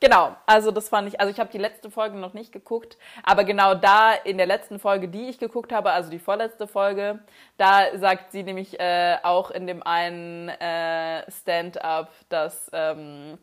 Genau, 0.00 0.36
also 0.46 0.70
das 0.70 0.88
fand 0.88 1.08
ich, 1.08 1.18
also 1.20 1.32
ich 1.32 1.40
habe 1.40 1.50
die 1.50 1.58
letzte 1.58 1.90
Folge 1.90 2.16
noch 2.16 2.32
nicht 2.32 2.52
geguckt, 2.52 2.96
aber 3.24 3.42
genau 3.42 3.74
da 3.74 4.12
in 4.12 4.36
der 4.38 4.46
letzten 4.46 4.78
Folge, 4.78 5.08
die 5.08 5.28
ich 5.28 5.38
geguckt 5.38 5.72
habe, 5.72 5.90
also 5.90 6.08
die 6.08 6.20
vorletzte 6.20 6.68
Folge, 6.68 7.18
da 7.56 7.98
sagt 7.98 8.30
sie 8.30 8.44
nämlich 8.44 8.78
äh, 8.78 9.16
auch 9.24 9.50
in 9.50 9.66
dem 9.66 9.82
einen 9.82 10.50
äh, 10.50 11.28
Stand-up, 11.30 12.12
dass 12.28 12.70
ähm, 12.72 13.38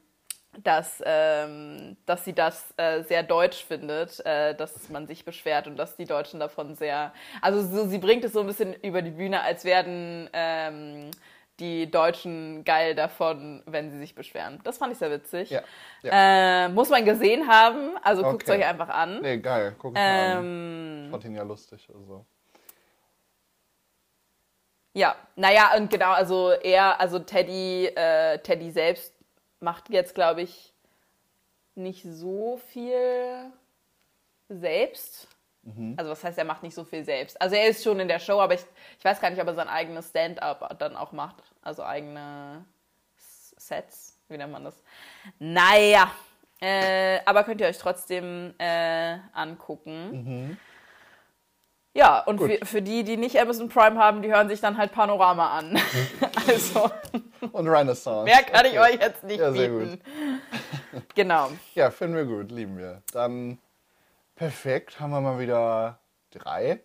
dass, 0.64 1.04
ähm, 1.06 1.98
dass 2.06 2.24
sie 2.24 2.34
das 2.34 2.74
äh, 2.78 3.04
sehr 3.04 3.24
deutsch 3.24 3.66
findet, 3.66 4.26
äh, 4.26 4.56
dass 4.56 4.90
man 4.90 5.08
sich 5.08 5.26
beschwert 5.26 5.68
und 5.68 5.76
dass 5.78 5.96
die 5.98 6.06
Deutschen 6.06 6.40
davon 6.40 6.76
sehr. 6.76 7.14
Also 7.42 7.62
so, 7.62 7.88
sie 7.90 7.98
bringt 7.98 8.24
es 8.24 8.34
so 8.34 8.42
ein 8.42 8.48
bisschen 8.48 8.74
über 8.76 9.02
die 9.02 9.12
Bühne, 9.12 9.42
als 9.42 9.66
werden 9.66 10.30
ähm, 10.34 11.12
die 11.60 11.90
Deutschen 11.90 12.64
geil 12.66 12.96
davon, 12.96 13.64
wenn 13.66 13.90
sie 13.92 14.00
sich 14.00 14.14
beschweren. 14.16 14.60
Das 14.64 14.78
fand 14.78 14.92
ich 14.92 15.00
sehr 15.00 15.12
witzig. 15.12 15.50
Ja, 15.50 15.62
Äh, 16.04 16.70
muss 16.70 16.90
man 16.90 17.06
gesehen 17.06 17.48
haben, 17.48 17.98
also 18.04 18.24
guckt 18.24 18.44
es 18.44 18.50
Okay. 18.50 18.60
euch 18.60 18.68
einfach 18.68 18.90
an. 18.90 19.22
Nee, 19.22 19.38
geil. 19.38 19.76
Guck 19.80 19.94
ich 19.94 19.96
mal 20.02 20.38
an. 20.38 20.46
Ähm, 20.46 21.04
Ich 21.06 21.12
fand 21.12 21.26
ihn 21.26 21.36
ja 21.36 21.44
lustig. 21.44 21.88
Also. 21.94 22.26
Ja, 24.94 25.16
naja, 25.36 25.76
und 25.78 25.90
genau, 25.90 26.12
also 26.12 26.52
er, 26.52 27.00
also 27.02 27.20
Teddy, 27.20 27.88
äh, 27.88 28.38
Teddy 28.40 28.72
selbst 28.72 29.14
macht 29.60 29.90
jetzt, 29.90 30.16
glaube 30.16 30.42
ich, 30.42 30.74
nicht 31.76 32.04
so 32.04 32.58
viel 32.68 33.52
selbst. 34.48 35.28
Also 35.98 36.12
was 36.12 36.24
heißt, 36.24 36.38
er 36.38 36.46
macht 36.46 36.62
nicht 36.62 36.76
so 36.76 36.84
viel 36.84 37.04
selbst. 37.04 37.42
Also 37.42 37.56
er 37.56 37.68
ist 37.68 37.84
schon 37.84 38.00
in 38.00 38.08
der 38.08 38.20
Show, 38.20 38.40
aber 38.40 38.54
ich, 38.54 38.62
ich 39.00 39.04
weiß 39.06 39.20
gar 39.20 39.32
nicht, 39.32 39.42
ob 39.42 39.48
er 39.48 39.56
sein 39.56 39.68
eigenes 39.68 40.10
Stand-up 40.10 40.78
dann 40.78 40.96
auch 40.96 41.12
macht. 41.12 41.42
Also 41.64 41.84
eigene 41.84 42.64
Sets, 43.58 44.20
wie 44.30 44.38
nennt 44.38 44.52
man 44.52 44.64
das? 44.64 44.76
Naja, 45.40 46.12
äh, 46.62 47.20
aber 47.26 47.44
könnt 47.44 47.62
ihr 47.62 47.68
euch 47.68 47.80
trotzdem 47.80 48.54
äh, 48.60 49.18
angucken. 49.34 50.60
Ja, 51.96 52.20
und 52.26 52.38
Gut. 52.38 52.52
für, 52.60 52.66
für 52.66 52.82
die, 52.82 53.04
die 53.04 53.16
nicht 53.18 53.40
Amazon 53.40 53.70
Prime 53.70 53.98
haben, 53.98 54.22
die 54.22 54.30
hören 54.32 54.50
sich 54.50 54.60
dann 54.60 54.78
halt 54.78 54.92
Panorama 54.92 55.58
an. 55.58 55.80
also, 56.48 56.92
Und 57.54 57.68
Renaissance. 57.70 58.26
mehr 58.26 58.44
kann 58.44 58.66
ich 58.66 58.78
Okay. 58.78 58.96
euch 58.96 59.02
jetzt 59.02 59.24
nicht 59.24 59.40
Ja, 59.40 59.52
sehr 59.52 59.70
bieten. 59.70 60.02
Genau. 61.16 61.50
Ja, 61.74 61.90
finden 61.92 62.18
wir 62.18 62.26
gut, 62.26 62.52
lieben 62.52 62.78
wir. 62.78 63.02
Dann 63.14 63.58
perfekt, 64.36 65.00
haben 65.00 65.12
wir 65.12 65.22
mal 65.22 65.40
wieder 65.40 66.00
drei 66.32 66.84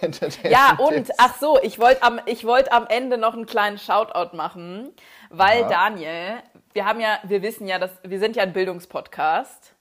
Ja, 0.42 0.76
und, 0.78 1.10
ach 1.18 1.36
so, 1.38 1.60
ich 1.62 1.78
wollte 1.78 2.02
am, 2.02 2.20
ich 2.26 2.44
wollt 2.46 2.72
am 2.72 2.86
Ende 2.86 3.18
noch 3.18 3.34
einen 3.34 3.46
kleinen 3.46 3.78
Shoutout 3.78 4.36
machen, 4.36 4.94
weil 5.30 5.64
Aha. 5.64 5.68
Daniel, 5.68 6.42
wir 6.72 6.86
haben 6.86 7.00
ja, 7.00 7.18
wir 7.24 7.42
wissen 7.42 7.66
ja, 7.66 7.78
dass 7.78 7.90
wir 8.02 8.18
sind 8.18 8.36
ja 8.36 8.42
ein 8.42 8.52
Bildungspodcast. 8.52 9.76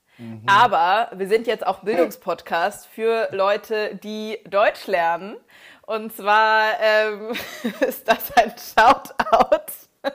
Aber 0.47 1.12
wir 1.13 1.28
sind 1.28 1.45
jetzt 1.45 1.67
auch 1.67 1.80
Bildungspodcast 1.80 2.88
für 2.88 3.28
Leute, 3.32 3.95
die 3.95 4.39
Deutsch 4.49 4.88
lernen. 4.88 5.36
Und 5.82 6.15
zwar 6.15 6.80
ähm, 6.82 7.32
ist 7.82 8.08
das 8.08 8.32
ein 8.38 8.54
Shoutout. 8.58 9.73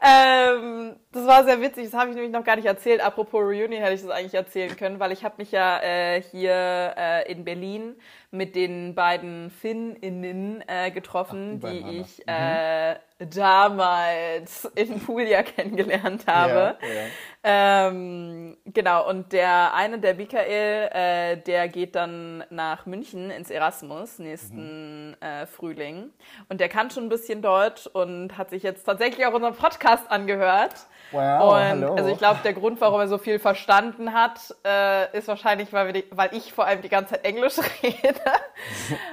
ähm, 0.00 0.96
das 1.10 1.26
war 1.26 1.44
sehr 1.44 1.60
witzig, 1.60 1.90
das 1.90 1.94
habe 1.94 2.10
ich 2.10 2.14
nämlich 2.14 2.32
noch 2.32 2.44
gar 2.44 2.56
nicht 2.56 2.66
erzählt. 2.66 3.00
Apropos 3.00 3.40
Reunion 3.40 3.72
hätte 3.72 3.94
ich 3.94 4.02
das 4.02 4.10
eigentlich 4.10 4.34
erzählen 4.34 4.76
können, 4.76 5.00
weil 5.00 5.10
ich 5.12 5.24
habe 5.24 5.36
mich 5.38 5.50
ja 5.50 5.80
äh, 5.80 6.22
hier 6.22 6.94
äh, 6.96 7.32
in 7.32 7.44
Berlin 7.44 7.96
mit 8.30 8.54
den 8.54 8.94
beiden 8.94 9.50
Finninnen 9.50 10.62
äh, 10.66 10.90
getroffen, 10.90 11.60
Ach, 11.64 11.70
die 11.70 12.00
ich 12.00 12.28
äh, 12.28 12.96
damals 13.18 14.66
in 14.74 15.00
Puglia 15.00 15.42
kennengelernt 15.44 16.26
habe. 16.26 16.76
Ja, 16.82 16.88
ja. 16.88 17.88
Ähm, 17.88 18.58
genau, 18.66 19.08
und 19.08 19.32
der 19.32 19.72
eine, 19.72 19.98
der 19.98 20.14
Michael, 20.14 20.90
äh, 20.92 21.36
der 21.38 21.68
geht 21.68 21.94
dann 21.94 22.44
nach 22.50 22.84
München 22.84 23.30
ins 23.30 23.50
Erasmus 23.50 24.18
nächsten 24.18 25.16
äh, 25.20 25.46
Frühling. 25.46 26.10
Und 26.50 26.60
der 26.60 26.68
kann 26.68 26.90
schon 26.90 27.04
ein 27.04 27.08
bisschen 27.08 27.40
Deutsch 27.40 27.86
und 27.86 28.36
hat 28.36 28.50
sich 28.50 28.62
jetzt 28.62 28.84
tatsächlich 28.84 29.24
auch 29.24 29.32
unseren 29.32 29.54
Podcast 29.54 29.87
angehört. 30.10 30.74
Wow, 31.10 31.54
und 31.54 31.60
hallo. 31.60 31.94
also 31.94 32.10
ich 32.10 32.18
glaube, 32.18 32.40
der 32.44 32.52
Grund, 32.52 32.80
warum 32.80 33.00
er 33.00 33.08
so 33.08 33.16
viel 33.16 33.38
verstanden 33.38 34.12
hat, 34.12 34.54
äh, 34.64 35.16
ist 35.16 35.26
wahrscheinlich, 35.26 35.72
weil, 35.72 35.92
die, 35.92 36.04
weil 36.10 36.34
ich 36.34 36.52
vor 36.52 36.66
allem 36.66 36.82
die 36.82 36.90
ganze 36.90 37.14
Zeit 37.14 37.24
Englisch 37.24 37.56
rede. 37.82 38.20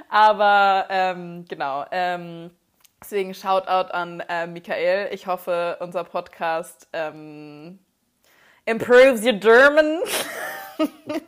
Aber 0.10 0.88
ähm, 0.90 1.46
genau. 1.48 1.86
Ähm, 1.92 2.52
deswegen 3.02 3.34
Shoutout 3.34 3.94
an 3.94 4.20
äh, 4.28 4.46
Michael. 4.46 5.14
Ich 5.14 5.26
hoffe, 5.26 5.78
unser 5.80 6.04
Podcast 6.04 6.90
ähm, 6.92 7.80
improves 8.66 9.24
your 9.26 9.34
German. 9.34 10.00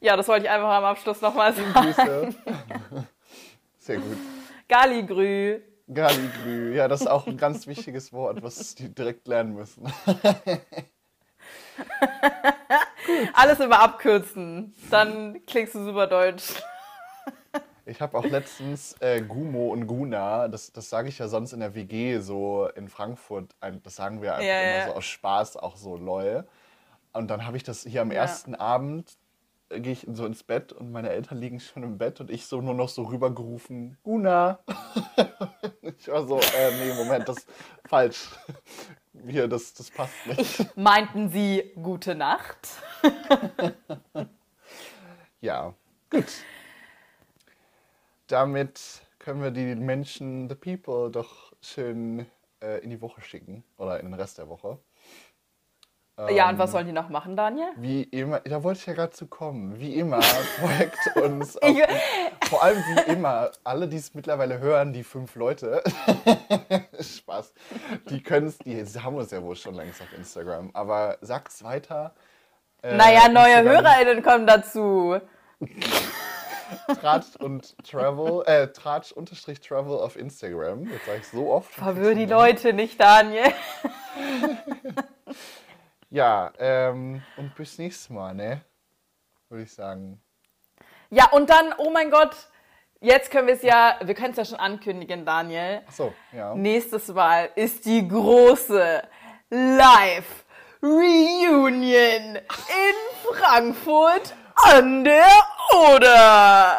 ja, 0.00 0.14
das 0.16 0.28
wollte 0.28 0.44
ich 0.44 0.50
einfach 0.50 0.68
am 0.68 0.84
Abschluss 0.84 1.22
nochmal 1.22 1.54
sagen. 1.54 2.36
Sehr 3.78 3.96
gut. 3.96 4.18
Galigrü. 4.68 5.62
Galigrü, 5.92 6.74
ja, 6.74 6.88
das 6.88 7.02
ist 7.02 7.06
auch 7.06 7.26
ein 7.26 7.36
ganz 7.36 7.66
wichtiges 7.66 8.12
Wort, 8.12 8.42
was 8.42 8.74
die 8.74 8.94
direkt 8.94 9.28
lernen 9.28 9.54
müssen. 9.54 9.92
Alles 13.34 13.60
immer 13.60 13.80
abkürzen. 13.80 14.74
Dann 14.90 15.44
klingst 15.46 15.74
du 15.74 15.84
super 15.84 16.06
deutsch. 16.06 16.54
Ich 17.86 18.00
habe 18.00 18.16
auch 18.16 18.28
letztens 18.28 18.94
äh, 19.00 19.22
Gumo 19.22 19.72
und 19.72 19.86
Guna, 19.86 20.48
das, 20.48 20.72
das 20.72 20.90
sage 20.90 21.08
ich 21.08 21.18
ja 21.18 21.26
sonst 21.26 21.52
in 21.52 21.60
der 21.60 21.74
WG 21.74 22.20
so 22.20 22.68
in 22.76 22.88
Frankfurt, 22.88 23.56
das 23.82 23.96
sagen 23.96 24.22
wir 24.22 24.34
einfach 24.34 24.46
Ja, 24.46 24.60
immer 24.60 24.78
ja. 24.78 24.86
so 24.86 24.92
aus 24.94 25.04
Spaß, 25.06 25.56
auch 25.56 25.76
so 25.76 25.96
lol. 25.96 26.46
Und 27.12 27.28
dann 27.28 27.46
habe 27.46 27.56
ich 27.56 27.64
das 27.64 27.82
hier 27.82 28.02
am 28.02 28.12
ersten 28.12 28.54
Abend, 28.54 29.16
gehe 29.70 29.92
ich 29.92 30.06
so 30.12 30.26
ins 30.26 30.42
Bett 30.42 30.72
und 30.72 30.92
meine 30.92 31.10
Eltern 31.10 31.38
liegen 31.38 31.60
schon 31.60 31.82
im 31.82 31.98
Bett 31.98 32.20
und 32.20 32.30
ich 32.30 32.46
so 32.46 32.60
nur 32.60 32.74
noch 32.74 32.88
so 32.88 33.04
rübergerufen, 33.04 33.96
Guna. 34.02 34.60
ich 35.98 36.08
war 36.08 36.26
so, 36.26 36.38
äh, 36.38 36.72
nee, 36.78 36.94
Moment, 36.94 37.28
das 37.28 37.38
ist 37.38 37.48
falsch. 37.86 38.30
Hier, 39.26 39.48
das, 39.48 39.74
das 39.74 39.90
passt 39.90 40.14
nicht. 40.26 40.76
Meinten 40.76 41.30
sie 41.30 41.72
gute 41.74 42.14
Nacht? 42.14 42.68
Ja, 45.42 45.74
gut. 46.10 46.26
Damit 48.26 49.00
können 49.18 49.42
wir 49.42 49.50
die 49.50 49.74
Menschen, 49.74 50.50
the 50.50 50.54
people, 50.54 51.10
doch 51.10 51.54
schön 51.62 52.26
äh, 52.60 52.84
in 52.84 52.90
die 52.90 53.00
Woche 53.00 53.22
schicken. 53.22 53.64
Oder 53.78 54.00
in 54.00 54.06
den 54.06 54.14
Rest 54.14 54.36
der 54.36 54.48
Woche. 54.48 54.78
Ja, 56.28 56.44
und 56.48 56.54
Ähm, 56.54 56.58
was 56.58 56.72
sollen 56.72 56.86
die 56.86 56.92
noch 56.92 57.08
machen, 57.08 57.36
Daniel? 57.36 57.68
Wie 57.76 58.02
immer, 58.02 58.40
da 58.40 58.62
wollte 58.62 58.80
ich 58.80 58.86
ja 58.86 58.92
gerade 58.94 59.12
zu 59.12 59.26
kommen. 59.26 59.78
Wie 59.80 59.94
immer 59.94 60.20
folgt 60.60 61.16
uns. 61.16 61.56
Auf, 61.56 61.76
vor 62.48 62.62
allem 62.62 62.78
wie 62.78 63.12
immer, 63.12 63.50
alle, 63.64 63.88
die 63.88 63.96
es 63.96 64.14
mittlerweile 64.14 64.58
hören, 64.58 64.92
die 64.92 65.04
fünf 65.04 65.34
Leute. 65.36 65.82
Spaß. 67.00 67.52
Die 68.10 68.22
können 68.22 68.46
es, 68.48 68.58
die 68.58 68.84
haben 69.00 69.16
uns 69.16 69.30
ja 69.30 69.42
wohl 69.42 69.56
schon 69.56 69.74
längst 69.74 70.00
auf 70.02 70.12
Instagram. 70.16 70.70
Aber 70.74 71.16
sagt's 71.20 71.62
weiter. 71.64 72.14
Äh, 72.82 72.96
naja, 72.96 73.28
neue 73.28 73.54
Instagram- 73.60 73.84
HörerInnen 73.84 74.22
kommen 74.22 74.46
dazu. 74.46 75.20
Tratsch 77.00 77.34
und 77.40 77.76
Travel, 77.84 78.42
äh, 78.46 78.68
Tratsch 78.68 79.10
unterstrich 79.12 79.60
Travel 79.60 79.98
auf 79.98 80.16
Instagram. 80.16 80.84
Jetzt 80.84 81.04
sage 81.06 81.18
ich 81.18 81.26
so 81.28 81.50
oft. 81.50 81.72
Verwirr 81.72 82.14
die 82.14 82.26
Leute 82.26 82.72
nicht, 82.72 83.00
Daniel. 83.00 83.52
Ja, 86.10 86.52
ähm, 86.58 87.22
und 87.36 87.54
bis 87.54 87.78
nächstes 87.78 88.10
Mal, 88.10 88.34
ne? 88.34 88.60
Würde 89.48 89.62
ich 89.62 89.72
sagen. 89.72 90.20
Ja, 91.08 91.28
und 91.30 91.48
dann, 91.50 91.72
oh 91.78 91.90
mein 91.90 92.10
Gott, 92.10 92.34
jetzt 93.00 93.30
können 93.30 93.46
wir 93.46 93.54
es 93.54 93.62
ja, 93.62 93.96
wir 94.02 94.14
können 94.14 94.32
es 94.32 94.36
ja 94.36 94.44
schon 94.44 94.58
ankündigen, 94.58 95.24
Daniel. 95.24 95.82
Achso, 95.86 96.12
ja. 96.32 96.54
Nächstes 96.54 97.08
Mal 97.08 97.50
ist 97.54 97.84
die 97.84 98.06
große 98.06 99.02
Live 99.50 100.44
Reunion 100.82 102.36
in 102.36 103.32
Frankfurt 103.32 104.34
an 104.54 105.04
der 105.04 105.28
Oder. 105.94 106.78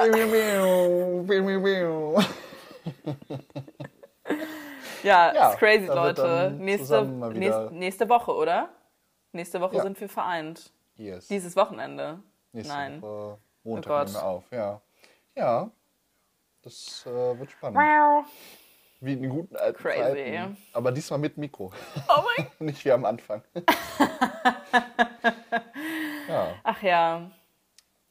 Ja, 5.03 5.33
Ja, 5.33 5.49
ist 5.51 5.57
crazy, 5.59 5.85
Leute. 5.85 6.53
Nächste, 6.57 7.03
nächste, 7.05 7.69
nächste 7.71 8.09
Woche, 8.09 8.33
oder? 8.33 8.69
Nächste 9.33 9.61
Woche 9.61 9.77
Ja. 9.77 9.83
sind 9.83 9.99
wir 9.99 10.09
vereint. 10.09 10.71
Yes. 10.95 11.27
Dieses 11.27 11.55
Wochenende. 11.55 12.19
Nächste 12.51 12.73
Nein. 12.73 13.01
Woche 13.01 13.37
Montag 13.63 13.91
Oh 13.91 13.95
Gott. 13.95 14.07
nehmen 14.07 14.15
wir 14.15 14.23
auf, 14.25 14.43
ja. 14.51 14.81
Ja, 15.35 15.71
das 16.61 17.05
äh, 17.05 17.39
wird 17.39 17.51
spannend. 17.51 17.77
Wow. 17.79 18.25
Wie 18.99 19.13
in 19.13 19.29
guten 19.29 19.55
alten 19.55 19.77
Crazy. 19.81 19.99
Zeiten. 19.99 20.57
Aber 20.73 20.91
diesmal 20.91 21.19
mit 21.19 21.37
Mikro. 21.37 21.71
Oh 22.07 22.23
mein 22.37 22.47
Nicht 22.67 22.83
wie 22.85 22.91
am 22.91 23.05
Anfang. 23.05 23.41
ja, 26.27 26.55
Ach 26.63 26.81
ja. 26.83 27.31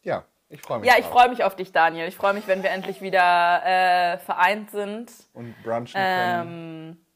ja, 0.02 0.24
ich 0.48 0.60
freue 0.62 0.80
mich. 0.80 0.88
Ja, 0.88 0.96
ich 0.98 1.04
freue 1.06 1.28
mich 1.28 1.44
auf 1.44 1.54
dich, 1.54 1.70
Daniel. 1.72 2.08
Ich 2.08 2.16
freue 2.16 2.32
mich, 2.34 2.46
wenn 2.48 2.62
wir 2.62 2.70
endlich 2.70 3.00
wieder 3.02 3.62
äh, 3.64 4.18
vereint 4.18 4.70
sind. 4.70 5.12
Und 5.34 5.54
brunchen 5.62 5.92
können. 5.92 6.48
Ähm, 6.48 6.96
ja. 6.98 7.09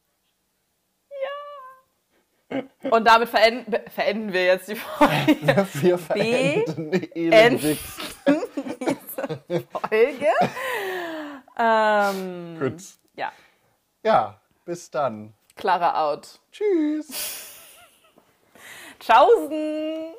Und 2.90 3.04
damit 3.06 3.28
verenden, 3.28 3.74
wir 4.32 4.44
jetzt 4.46 4.68
die 4.68 4.76
Folge. 4.76 5.66
Wir 5.74 5.98
verenden 5.98 6.92
End- 6.92 7.16
elendig. 7.16 7.78
diese 8.26 9.64
Folge. 9.70 10.26
Ähm, 11.58 12.56
Gut. 12.58 12.82
ja, 13.16 13.32
Ja, 14.02 14.40
bis 14.64 14.90
dann. 14.90 15.34
Clara 15.56 16.10
out. 16.12 16.40
Tschüss. 16.50 17.52
Tschaußen! 18.98 20.14